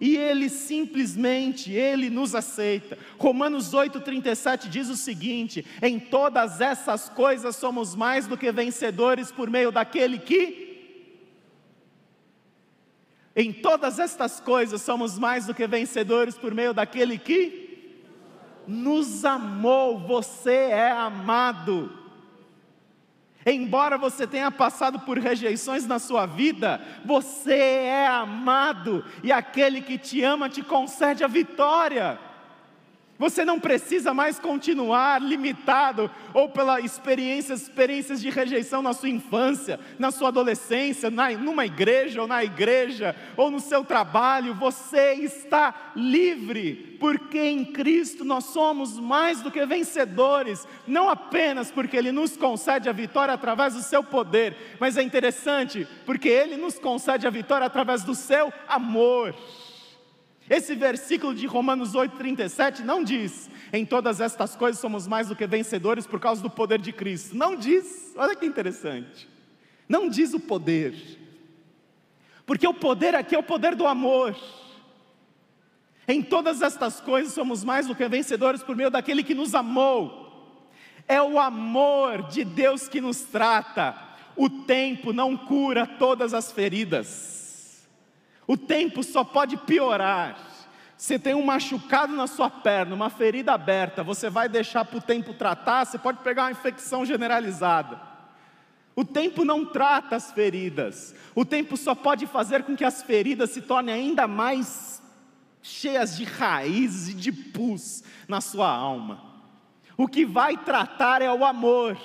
E 0.00 0.16
Ele 0.16 0.48
simplesmente, 0.48 1.70
Ele 1.70 2.08
nos 2.08 2.34
aceita. 2.34 2.96
Romanos 3.18 3.74
8,37 3.74 4.66
diz 4.66 4.88
o 4.88 4.96
seguinte: 4.96 5.66
em 5.82 6.00
todas 6.00 6.62
essas 6.62 7.10
coisas 7.10 7.54
somos 7.56 7.94
mais 7.94 8.26
do 8.26 8.38
que 8.38 8.50
vencedores 8.50 9.30
por 9.30 9.50
meio 9.50 9.70
daquele 9.70 10.18
que 10.18 10.69
em 13.34 13.52
todas 13.52 13.98
estas 13.98 14.40
coisas 14.40 14.82
somos 14.82 15.18
mais 15.18 15.46
do 15.46 15.54
que 15.54 15.66
vencedores 15.66 16.36
por 16.36 16.52
meio 16.52 16.74
daquele 16.74 17.18
que 17.18 18.04
nos 18.66 19.24
amou. 19.24 19.98
Você 20.00 20.54
é 20.54 20.90
amado. 20.90 21.98
Embora 23.46 23.96
você 23.96 24.26
tenha 24.26 24.50
passado 24.50 25.00
por 25.00 25.18
rejeições 25.18 25.86
na 25.86 25.98
sua 25.98 26.26
vida, 26.26 26.80
você 27.04 27.54
é 27.54 28.06
amado 28.06 29.04
e 29.22 29.32
aquele 29.32 29.80
que 29.80 29.96
te 29.96 30.22
ama 30.22 30.48
te 30.48 30.62
concede 30.62 31.24
a 31.24 31.28
vitória. 31.28 32.18
Você 33.20 33.44
não 33.44 33.60
precisa 33.60 34.14
mais 34.14 34.38
continuar 34.38 35.20
limitado 35.20 36.10
ou 36.32 36.48
pela 36.48 36.80
experiências, 36.80 37.60
experiências 37.60 38.18
de 38.18 38.30
rejeição 38.30 38.80
na 38.80 38.94
sua 38.94 39.10
infância, 39.10 39.78
na 39.98 40.10
sua 40.10 40.28
adolescência, 40.28 41.10
na, 41.10 41.28
numa 41.32 41.66
igreja 41.66 42.22
ou 42.22 42.26
na 42.26 42.42
igreja, 42.42 43.14
ou 43.36 43.50
no 43.50 43.60
seu 43.60 43.84
trabalho. 43.84 44.54
Você 44.54 45.12
está 45.16 45.92
livre, 45.94 46.96
porque 46.98 47.38
em 47.38 47.62
Cristo 47.62 48.24
nós 48.24 48.44
somos 48.44 48.98
mais 48.98 49.42
do 49.42 49.50
que 49.50 49.66
vencedores, 49.66 50.66
não 50.86 51.10
apenas 51.10 51.70
porque 51.70 51.98
Ele 51.98 52.12
nos 52.12 52.38
concede 52.38 52.88
a 52.88 52.92
vitória 52.92 53.34
através 53.34 53.74
do 53.74 53.82
seu 53.82 54.02
poder, 54.02 54.56
mas 54.80 54.96
é 54.96 55.02
interessante, 55.02 55.86
porque 56.06 56.30
Ele 56.30 56.56
nos 56.56 56.78
concede 56.78 57.26
a 57.26 57.30
vitória 57.30 57.66
através 57.66 58.02
do 58.02 58.14
seu 58.14 58.50
amor. 58.66 59.34
Esse 60.50 60.74
versículo 60.74 61.32
de 61.32 61.46
Romanos 61.46 61.92
8,37 61.92 62.80
não 62.80 63.04
diz: 63.04 63.48
em 63.72 63.86
todas 63.86 64.20
estas 64.20 64.56
coisas 64.56 64.80
somos 64.80 65.06
mais 65.06 65.28
do 65.28 65.36
que 65.36 65.46
vencedores 65.46 66.08
por 66.08 66.18
causa 66.18 66.42
do 66.42 66.50
poder 66.50 66.80
de 66.80 66.92
Cristo. 66.92 67.36
Não 67.36 67.54
diz, 67.54 68.12
olha 68.16 68.34
que 68.34 68.44
interessante. 68.44 69.28
Não 69.88 70.08
diz 70.08 70.34
o 70.34 70.40
poder, 70.40 70.92
porque 72.44 72.66
o 72.66 72.74
poder 72.74 73.14
aqui 73.14 73.36
é 73.36 73.38
o 73.38 73.44
poder 73.44 73.76
do 73.76 73.86
amor. 73.86 74.36
Em 76.08 76.20
todas 76.20 76.62
estas 76.62 77.00
coisas 77.00 77.32
somos 77.32 77.62
mais 77.62 77.86
do 77.86 77.94
que 77.94 78.08
vencedores 78.08 78.60
por 78.60 78.74
meio 78.74 78.90
daquele 78.90 79.22
que 79.22 79.36
nos 79.36 79.54
amou. 79.54 80.66
É 81.06 81.22
o 81.22 81.38
amor 81.38 82.24
de 82.24 82.44
Deus 82.44 82.88
que 82.88 83.00
nos 83.00 83.20
trata. 83.20 83.96
O 84.34 84.50
tempo 84.50 85.12
não 85.12 85.36
cura 85.36 85.86
todas 85.86 86.34
as 86.34 86.50
feridas. 86.50 87.39
O 88.46 88.56
tempo 88.56 89.02
só 89.02 89.22
pode 89.22 89.56
piorar. 89.56 90.36
Você 90.96 91.18
tem 91.18 91.34
um 91.34 91.44
machucado 91.44 92.14
na 92.14 92.26
sua 92.26 92.50
perna, 92.50 92.94
uma 92.94 93.08
ferida 93.08 93.52
aberta, 93.54 94.04
você 94.04 94.28
vai 94.28 94.50
deixar 94.50 94.84
para 94.84 94.98
o 94.98 95.00
tempo 95.00 95.32
tratar, 95.32 95.86
você 95.86 95.96
pode 95.96 96.18
pegar 96.18 96.42
uma 96.42 96.50
infecção 96.50 97.06
generalizada. 97.06 97.98
O 98.94 99.02
tempo 99.02 99.42
não 99.42 99.64
trata 99.64 100.16
as 100.16 100.30
feridas, 100.30 101.14
o 101.34 101.42
tempo 101.42 101.74
só 101.74 101.94
pode 101.94 102.26
fazer 102.26 102.64
com 102.64 102.76
que 102.76 102.84
as 102.84 103.02
feridas 103.02 103.48
se 103.48 103.62
tornem 103.62 103.94
ainda 103.94 104.28
mais 104.28 105.02
cheias 105.62 106.18
de 106.18 106.24
raízes 106.24 107.08
e 107.08 107.14
de 107.14 107.32
pus 107.32 108.04
na 108.28 108.42
sua 108.42 108.68
alma. 108.68 109.22
O 109.96 110.06
que 110.06 110.26
vai 110.26 110.54
tratar 110.56 111.22
é 111.22 111.32
o 111.32 111.46
amor, 111.46 111.98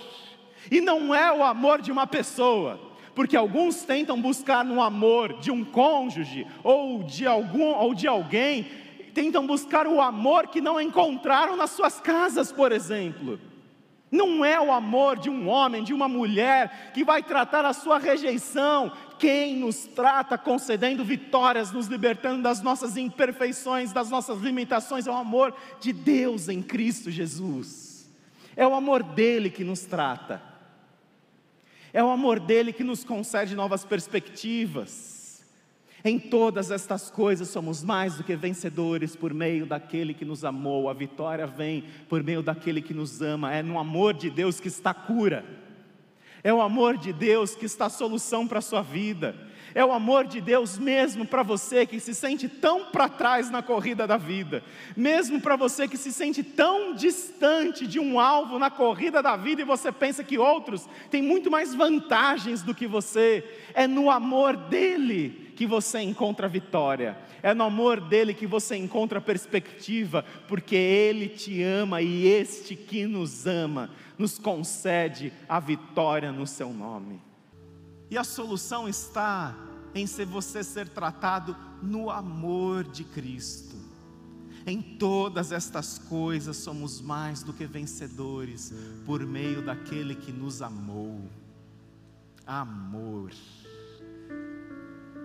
e 0.72 0.80
não 0.80 1.14
é 1.14 1.34
o 1.34 1.44
amor 1.44 1.82
de 1.82 1.92
uma 1.92 2.08
pessoa, 2.08 2.80
porque 3.16 3.38
alguns 3.38 3.84
tentam 3.84 4.22
buscar 4.22 4.64
no 4.64 4.82
amor 4.82 5.40
de 5.40 5.50
um 5.50 5.64
cônjuge 5.64 6.46
ou 6.62 7.02
de 7.02 7.26
algum 7.26 7.64
ou 7.64 7.96
de 7.96 8.08
alguém, 8.08 8.68
tentam 9.14 9.48
buscar 9.48 9.88
o 9.88 10.02
amor 10.02 10.48
que 10.48 10.60
não 10.60 10.80
encontraram 10.80 11.56
nas 11.56 11.72
suas 11.72 12.02
casas, 12.02 12.52
por 12.52 12.74
exemplo. 12.74 13.40
Não 14.12 14.46
é 14.46 14.60
o 14.60 14.72
amor 14.72 15.18
de 15.18 15.30
um 15.30 15.48
homem, 15.48 15.84
de 15.84 15.94
uma 15.94 16.08
mulher 16.08 16.92
que 16.94 17.04
vai 17.04 17.24
tratar 17.24 17.66
a 17.66 17.74
sua 17.74 17.98
rejeição. 17.98 18.92
Quem 19.18 19.56
nos 19.56 19.88
trata 19.88 20.38
concedendo 20.38 21.04
vitórias, 21.04 21.72
nos 21.72 21.88
libertando 21.88 22.44
das 22.44 22.62
nossas 22.62 22.98
imperfeições, 22.98 23.94
das 23.94 24.10
nossas 24.10 24.40
limitações, 24.42 25.08
é 25.08 25.12
o 25.12 25.16
amor 25.16 25.54
de 25.80 25.92
Deus 25.92 26.50
em 26.50 26.62
Cristo 26.62 27.10
Jesus. 27.10 28.10
É 28.56 28.68
o 28.68 28.76
amor 28.76 29.02
dele 29.02 29.50
que 29.50 29.64
nos 29.64 29.82
trata. 29.82 30.55
É 31.96 32.04
o 32.04 32.10
amor 32.10 32.42
dele 32.42 32.74
que 32.74 32.84
nos 32.84 33.06
concede 33.06 33.56
novas 33.56 33.86
perspectivas. 33.86 35.46
Em 36.04 36.20
todas 36.20 36.70
estas 36.70 37.10
coisas 37.10 37.48
somos 37.48 37.86
mais 37.86 38.18
do 38.18 38.24
que 38.26 38.36
vencedores 38.36 39.16
por 39.16 39.34
meio 39.34 39.66
daquele 39.66 40.14
que 40.14 40.26
nos 40.26 40.44
amou. 40.44 40.90
A 40.90 40.94
vitória 40.94 41.48
vem 41.48 41.86
por 42.10 42.22
meio 42.22 42.44
daquele 42.44 42.82
que 42.82 42.94
nos 42.94 43.22
ama. 43.22 43.54
É 43.54 43.64
no 43.64 43.80
amor 43.80 44.14
de 44.14 44.30
Deus 44.30 44.60
que 44.60 44.68
está 44.68 44.90
a 44.90 44.94
cura. 44.94 45.46
É 46.44 46.54
o 46.54 46.60
amor 46.60 46.98
de 46.98 47.14
Deus 47.14 47.56
que 47.56 47.66
está 47.66 47.86
a 47.86 47.90
solução 47.90 48.46
para 48.46 48.60
a 48.60 48.62
sua 48.62 48.82
vida 48.82 49.34
é 49.76 49.84
o 49.84 49.92
amor 49.92 50.26
de 50.26 50.40
Deus 50.40 50.80
mesmo 50.80 51.26
para 51.26 51.44
você 51.44 51.86
que 51.86 52.00
se 52.00 52.16
sente 52.16 52.48
tão 52.48 52.86
para 52.86 53.10
trás 53.10 53.52
na 53.52 53.62
corrida 53.62 54.08
da 54.08 54.16
vida, 54.16 54.64
mesmo 54.96 55.42
para 55.42 55.58
você 55.58 55.86
que 55.86 55.98
se 55.98 56.14
sente 56.14 56.42
tão 56.42 56.96
distante 56.96 57.86
de 57.86 58.00
um 58.00 58.18
alvo 58.18 58.58
na 58.58 58.70
corrida 58.70 59.22
da 59.22 59.36
vida 59.36 59.62
e 59.62 59.66
você 59.66 59.92
pensa 59.92 60.24
que 60.24 60.38
outros 60.38 60.88
têm 61.12 61.22
muito 61.22 61.52
mais 61.52 61.76
vantagens 61.76 62.64
do 62.64 62.74
que 62.74 62.88
você, 62.88 63.44
é 63.74 63.86
no 63.86 64.10
amor 64.10 64.56
dele 64.56 65.52
que 65.58 65.66
você 65.68 66.00
encontra 66.00 66.48
vitória, 66.48 67.18
é 67.44 67.54
no 67.54 67.66
amor 67.66 68.00
dele 68.00 68.34
que 68.34 68.48
você 68.48 68.78
encontra 68.78 69.20
perspectiva, 69.20 70.24
porque 70.48 70.76
ele 70.76 71.28
te 71.28 71.62
ama 71.62 72.02
e 72.02 72.26
este 72.26 72.78
que 72.78 73.06
nos 73.06 73.46
ama 73.46 73.90
nos 74.18 74.40
concede 74.40 75.34
a 75.50 75.60
vitória 75.60 76.32
no 76.32 76.48
seu 76.48 76.72
nome. 76.72 77.25
E 78.10 78.18
a 78.18 78.24
solução 78.24 78.88
está 78.88 79.56
em 79.94 80.06
ser 80.06 80.26
você 80.26 80.64
ser 80.64 80.90
tratado 80.90 81.56
no 81.82 82.10
amor 82.10 82.84
de 82.84 83.04
Cristo. 83.04 83.76
Em 84.68 84.82
todas 84.82 85.52
estas 85.52 86.00
coisas 86.00 86.58
somos 86.58 87.00
mais 87.00 87.44
do 87.44 87.54
que 87.54 87.66
vencedores 87.66 88.74
por 89.06 89.26
meio 89.26 89.62
daquele 89.64 90.16
que 90.16 90.32
nos 90.32 90.62
amou. 90.62 91.22
Amor. 92.46 93.32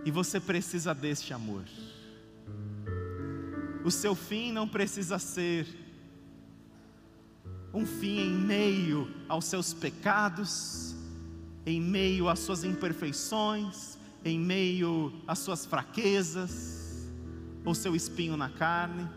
E 0.05 0.11
você 0.11 0.39
precisa 0.39 0.95
deste 0.95 1.33
amor. 1.33 1.65
O 3.83 3.91
seu 3.91 4.15
fim 4.15 4.53
não 4.53 4.69
precisa 4.69 5.19
ser 5.19 5.67
um 7.73 7.87
fim 7.87 8.19
em 8.19 8.31
meio 8.31 9.09
aos 9.29 9.47
seus 9.47 9.73
pecados, 9.73 10.90
em 11.65 11.81
meio 11.81 12.29
às 12.29 12.39
suas 12.39 12.65
imperfeições, 12.65 13.99
em 14.25 14.39
meio 14.39 15.13
às 15.27 15.39
suas 15.39 15.67
fraquezas, 15.67 17.11
ou 17.65 17.75
seu 17.75 17.95
espinho 17.95 18.37
na 18.37 18.49
carne. 18.49 19.09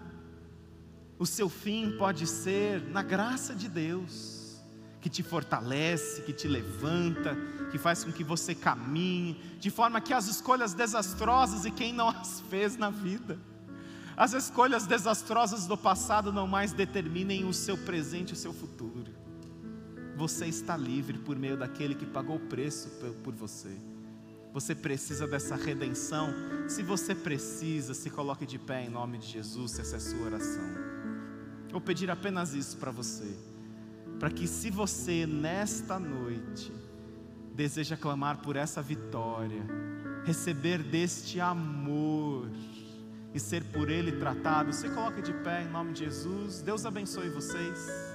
O 1.17 1.25
seu 1.25 1.47
fim 1.49 1.95
pode 1.97 2.27
ser 2.27 2.81
na 2.89 3.01
graça 3.01 3.55
de 3.55 3.69
Deus, 3.69 4.61
que 4.99 5.09
te 5.09 5.23
fortalece, 5.23 6.21
que 6.23 6.33
te 6.33 6.47
levanta, 6.47 7.37
que 7.71 7.77
faz 7.77 8.03
com 8.03 8.11
que 8.11 8.23
você 8.23 8.53
caminhe, 8.53 9.39
de 9.59 9.69
forma 9.69 10.01
que 10.01 10.13
as 10.13 10.27
escolhas 10.27 10.73
desastrosas 10.73 11.65
e 11.65 11.71
quem 11.71 11.93
não 11.93 12.09
as 12.09 12.41
fez 12.49 12.77
na 12.77 12.89
vida, 12.89 13.39
as 14.15 14.33
escolhas 14.33 14.85
desastrosas 14.85 15.65
do 15.65 15.77
passado 15.77 16.31
não 16.31 16.47
mais 16.47 16.71
determinem 16.71 17.45
o 17.45 17.53
seu 17.53 17.77
presente 17.77 18.29
e 18.29 18.33
o 18.33 18.37
seu 18.37 18.53
futuro. 18.53 19.22
Você 20.15 20.45
está 20.45 20.77
livre 20.77 21.17
por 21.17 21.37
meio 21.37 21.57
daquele 21.57 21.95
que 21.95 22.05
pagou 22.05 22.35
o 22.35 22.47
preço 22.47 22.89
por 23.23 23.33
você. 23.33 23.75
Você 24.53 24.75
precisa 24.75 25.25
dessa 25.25 25.55
redenção. 25.55 26.31
Se 26.67 26.83
você 26.83 27.15
precisa, 27.15 27.93
se 27.93 28.09
coloque 28.09 28.45
de 28.45 28.59
pé 28.59 28.85
em 28.85 28.89
nome 28.89 29.17
de 29.17 29.27
Jesus, 29.27 29.79
essa 29.79 29.95
é 29.95 29.97
a 29.97 29.99
sua 29.99 30.25
oração. 30.25 30.93
Vou 31.71 31.81
pedir 31.81 32.11
apenas 32.11 32.53
isso 32.53 32.77
para 32.77 32.91
você, 32.91 33.35
para 34.19 34.29
que 34.29 34.47
se 34.47 34.69
você 34.69 35.25
nesta 35.25 35.99
noite 35.99 36.71
deseja 37.55 37.97
clamar 37.97 38.43
por 38.43 38.55
essa 38.55 38.79
vitória, 38.79 39.63
receber 40.23 40.83
deste 40.83 41.39
amor 41.39 42.47
e 43.33 43.39
ser 43.39 43.63
por 43.63 43.89
ele 43.89 44.11
tratado, 44.11 44.71
se 44.71 44.87
coloque 44.89 45.23
de 45.23 45.33
pé 45.33 45.63
em 45.63 45.71
nome 45.71 45.93
de 45.93 46.05
Jesus. 46.05 46.61
Deus 46.61 46.85
abençoe 46.85 47.29
vocês. 47.29 48.12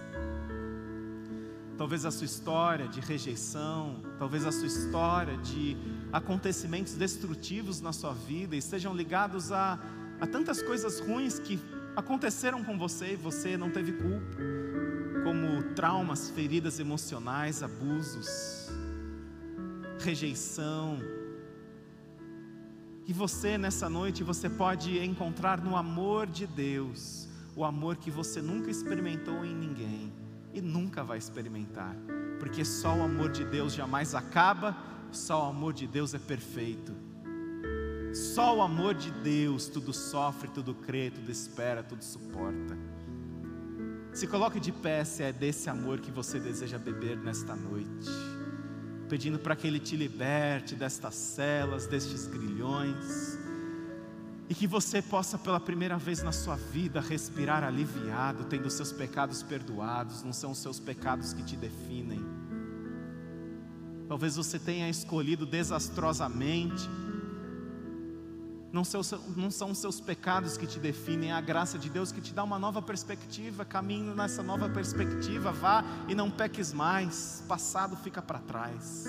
Talvez 1.78 2.04
a 2.04 2.10
sua 2.10 2.24
história 2.24 2.88
de 2.88 2.98
rejeição, 2.98 4.02
talvez 4.18 4.44
a 4.44 4.50
sua 4.50 4.66
história 4.66 5.36
de 5.38 5.76
acontecimentos 6.12 6.94
destrutivos 6.94 7.80
na 7.80 7.92
sua 7.92 8.12
vida 8.12 8.56
estejam 8.56 8.92
ligados 8.92 9.52
a, 9.52 9.78
a 10.20 10.26
tantas 10.26 10.60
coisas 10.60 10.98
ruins 10.98 11.38
que 11.38 11.56
aconteceram 11.94 12.64
com 12.64 12.76
você 12.76 13.12
e 13.12 13.16
você 13.16 13.56
não 13.56 13.70
teve 13.70 13.92
culpa, 13.92 14.36
como 15.22 15.62
traumas, 15.74 16.30
feridas 16.30 16.80
emocionais, 16.80 17.62
abusos, 17.62 18.68
rejeição. 20.00 20.98
E 23.06 23.12
você 23.12 23.56
nessa 23.56 23.88
noite 23.88 24.24
você 24.24 24.50
pode 24.50 24.98
encontrar 24.98 25.62
no 25.62 25.76
amor 25.76 26.26
de 26.26 26.44
Deus, 26.44 27.28
o 27.54 27.64
amor 27.64 27.94
que 27.98 28.10
você 28.10 28.42
nunca 28.42 28.68
experimentou 28.68 29.44
em 29.44 29.54
ninguém 29.54 30.27
e 30.58 30.60
nunca 30.60 31.02
vai 31.02 31.18
experimentar, 31.18 31.96
porque 32.38 32.64
só 32.64 32.96
o 32.96 33.02
amor 33.02 33.30
de 33.30 33.44
Deus 33.44 33.72
jamais 33.72 34.14
acaba, 34.14 34.76
só 35.10 35.46
o 35.46 35.50
amor 35.50 35.72
de 35.72 35.86
Deus 35.86 36.14
é 36.14 36.18
perfeito. 36.18 36.92
Só 38.12 38.56
o 38.56 38.62
amor 38.62 38.94
de 38.94 39.10
Deus 39.10 39.68
tudo 39.68 39.92
sofre, 39.92 40.48
tudo 40.48 40.74
crê, 40.74 41.10
tudo 41.10 41.30
espera, 41.30 41.82
tudo 41.82 42.02
suporta. 42.02 42.76
Se 44.12 44.26
coloque 44.26 44.58
de 44.58 44.72
pé 44.72 45.04
se 45.04 45.22
é 45.22 45.32
desse 45.32 45.70
amor 45.70 46.00
que 46.00 46.10
você 46.10 46.40
deseja 46.40 46.78
beber 46.78 47.16
nesta 47.16 47.54
noite, 47.54 48.10
pedindo 49.08 49.38
para 49.38 49.54
que 49.54 49.66
Ele 49.66 49.78
te 49.78 49.96
liberte 49.96 50.74
destas 50.74 51.14
celas, 51.14 51.86
destes 51.86 52.26
grilhões 52.26 53.37
E 54.48 54.54
que 54.54 54.66
você 54.66 55.02
possa 55.02 55.36
pela 55.36 55.60
primeira 55.60 55.98
vez 55.98 56.22
na 56.22 56.32
sua 56.32 56.56
vida 56.56 57.00
respirar 57.00 57.62
aliviado, 57.62 58.44
tendo 58.44 58.70
seus 58.70 58.90
pecados 58.90 59.42
perdoados, 59.42 60.22
não 60.22 60.32
são 60.32 60.52
os 60.52 60.58
seus 60.58 60.80
pecados 60.80 61.34
que 61.34 61.42
te 61.42 61.56
definem. 61.56 62.24
Talvez 64.08 64.36
você 64.36 64.58
tenha 64.58 64.88
escolhido 64.88 65.44
desastrosamente, 65.44 66.88
não 68.72 68.84
são, 68.84 69.00
não 69.36 69.50
são 69.50 69.70
os 69.70 69.78
seus 69.78 70.00
pecados 70.00 70.56
que 70.56 70.66
te 70.66 70.78
definem, 70.78 71.30
é 71.30 71.34
a 71.34 71.40
graça 71.40 71.78
de 71.78 71.90
Deus 71.90 72.10
que 72.10 72.20
te 72.20 72.32
dá 72.32 72.42
uma 72.42 72.58
nova 72.58 72.80
perspectiva. 72.80 73.64
Caminho 73.64 74.14
nessa 74.14 74.42
nova 74.42 74.68
perspectiva, 74.68 75.52
vá 75.52 75.84
e 76.06 76.14
não 76.14 76.30
peques 76.30 76.72
mais, 76.72 77.44
passado 77.46 77.96
fica 77.96 78.22
para 78.22 78.38
trás. 78.38 79.04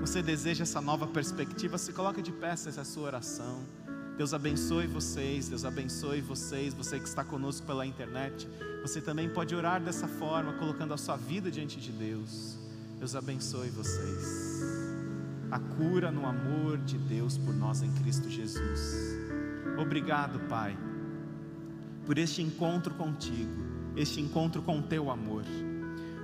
Você 0.00 0.22
deseja 0.22 0.62
essa 0.62 0.80
nova 0.80 1.06
perspectiva, 1.06 1.78
se 1.78 1.92
coloque 1.92 2.20
de 2.20 2.32
pé 2.32 2.50
essa 2.50 2.68
é 2.80 2.84
sua 2.84 3.04
oração. 3.04 3.85
Deus 4.16 4.32
abençoe 4.32 4.86
vocês, 4.86 5.48
Deus 5.48 5.64
abençoe 5.66 6.22
vocês, 6.22 6.72
você 6.72 6.98
que 6.98 7.06
está 7.06 7.22
conosco 7.22 7.66
pela 7.66 7.84
internet. 7.84 8.48
Você 8.80 8.98
também 9.00 9.28
pode 9.28 9.54
orar 9.54 9.78
dessa 9.78 10.08
forma, 10.08 10.54
colocando 10.54 10.94
a 10.94 10.96
sua 10.96 11.16
vida 11.16 11.50
diante 11.50 11.78
de 11.78 11.92
Deus. 11.92 12.56
Deus 12.98 13.14
abençoe 13.14 13.68
vocês. 13.68 14.62
A 15.50 15.58
cura 15.58 16.10
no 16.10 16.24
amor 16.24 16.78
de 16.78 16.96
Deus 16.96 17.36
por 17.36 17.54
nós 17.54 17.82
em 17.82 17.92
Cristo 17.92 18.30
Jesus. 18.30 18.96
Obrigado, 19.78 20.40
Pai, 20.48 20.74
por 22.06 22.16
este 22.16 22.40
encontro 22.40 22.94
contigo, 22.94 23.52
este 23.96 24.18
encontro 24.18 24.62
com 24.62 24.80
teu 24.80 25.10
amor. 25.10 25.44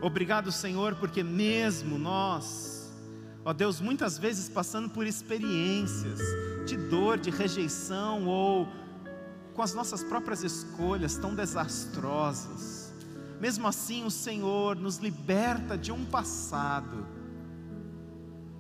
Obrigado, 0.00 0.50
Senhor, 0.50 0.94
porque 0.94 1.22
mesmo 1.22 1.98
nós, 1.98 2.71
ó 3.44 3.52
Deus, 3.52 3.80
muitas 3.80 4.18
vezes 4.18 4.48
passando 4.48 4.88
por 4.90 5.06
experiências, 5.06 6.20
de 6.66 6.76
dor, 6.76 7.18
de 7.18 7.30
rejeição 7.30 8.26
ou 8.26 8.68
com 9.54 9.62
as 9.62 9.74
nossas 9.74 10.02
próprias 10.02 10.42
escolhas 10.42 11.16
tão 11.16 11.34
desastrosas. 11.34 12.92
Mesmo 13.40 13.66
assim, 13.66 14.04
o 14.04 14.10
Senhor 14.10 14.76
nos 14.76 14.98
liberta 14.98 15.76
de 15.76 15.90
um 15.90 16.04
passado, 16.04 17.06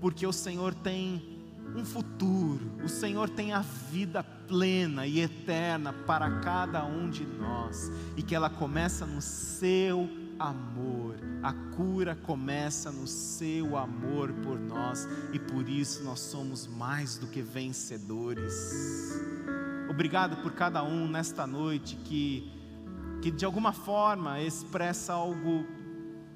porque 0.00 0.26
o 0.26 0.32
Senhor 0.32 0.74
tem 0.74 1.32
um 1.76 1.84
futuro, 1.84 2.70
o 2.84 2.88
Senhor 2.88 3.30
tem 3.30 3.52
a 3.52 3.60
vida 3.60 4.22
plena 4.22 5.06
e 5.06 5.20
eterna 5.20 5.92
para 5.92 6.40
cada 6.40 6.84
um 6.84 7.08
de 7.08 7.24
nós, 7.24 7.90
e 8.16 8.22
que 8.22 8.34
ela 8.34 8.50
começa 8.50 9.06
no 9.06 9.22
seu 9.22 10.10
amor. 10.48 11.16
A 11.42 11.52
cura 11.74 12.14
começa 12.14 12.90
no 12.90 13.06
seu 13.06 13.76
amor 13.76 14.32
por 14.42 14.58
nós 14.58 15.08
e 15.32 15.38
por 15.38 15.68
isso 15.68 16.02
nós 16.04 16.20
somos 16.20 16.66
mais 16.66 17.18
do 17.18 17.26
que 17.26 17.42
vencedores. 17.42 19.20
Obrigado 19.88 20.36
por 20.42 20.52
cada 20.52 20.82
um 20.82 21.08
nesta 21.08 21.46
noite 21.46 21.96
que 21.96 22.60
que 23.22 23.30
de 23.30 23.44
alguma 23.44 23.72
forma 23.72 24.40
expressa 24.40 25.12
algo 25.12 25.64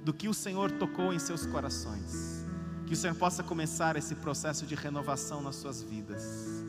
do 0.05 0.15
que 0.15 0.29
o 0.29 0.35
Senhor 0.35 0.71
tocou 0.71 1.13
em 1.13 1.19
seus 1.19 1.45
corações. 1.45 2.47
Que 2.87 2.93
o 2.93 2.97
Senhor 2.97 3.17
possa 3.17 3.43
começar 3.43 3.97
esse 3.97 4.15
processo 4.15 4.65
de 4.65 4.77
renovação 4.77 5.43
nas 5.43 5.57
suas 5.57 5.83
vidas. 5.83 6.65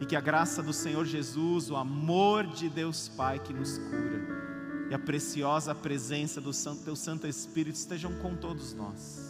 E 0.00 0.06
que 0.06 0.14
a 0.14 0.20
graça 0.20 0.62
do 0.62 0.72
Senhor 0.72 1.04
Jesus, 1.04 1.68
o 1.70 1.74
amor 1.74 2.46
de 2.46 2.68
Deus 2.68 3.08
Pai 3.08 3.40
que 3.40 3.52
nos 3.52 3.78
cura, 3.78 4.35
e 4.90 4.94
a 4.94 4.98
preciosa 4.98 5.74
presença 5.74 6.40
do 6.40 6.52
Santo, 6.52 6.82
Teu 6.82 6.96
Santo 6.96 7.26
Espírito 7.26 7.76
estejam 7.76 8.12
com 8.18 8.34
todos 8.36 8.72
nós. 8.74 9.25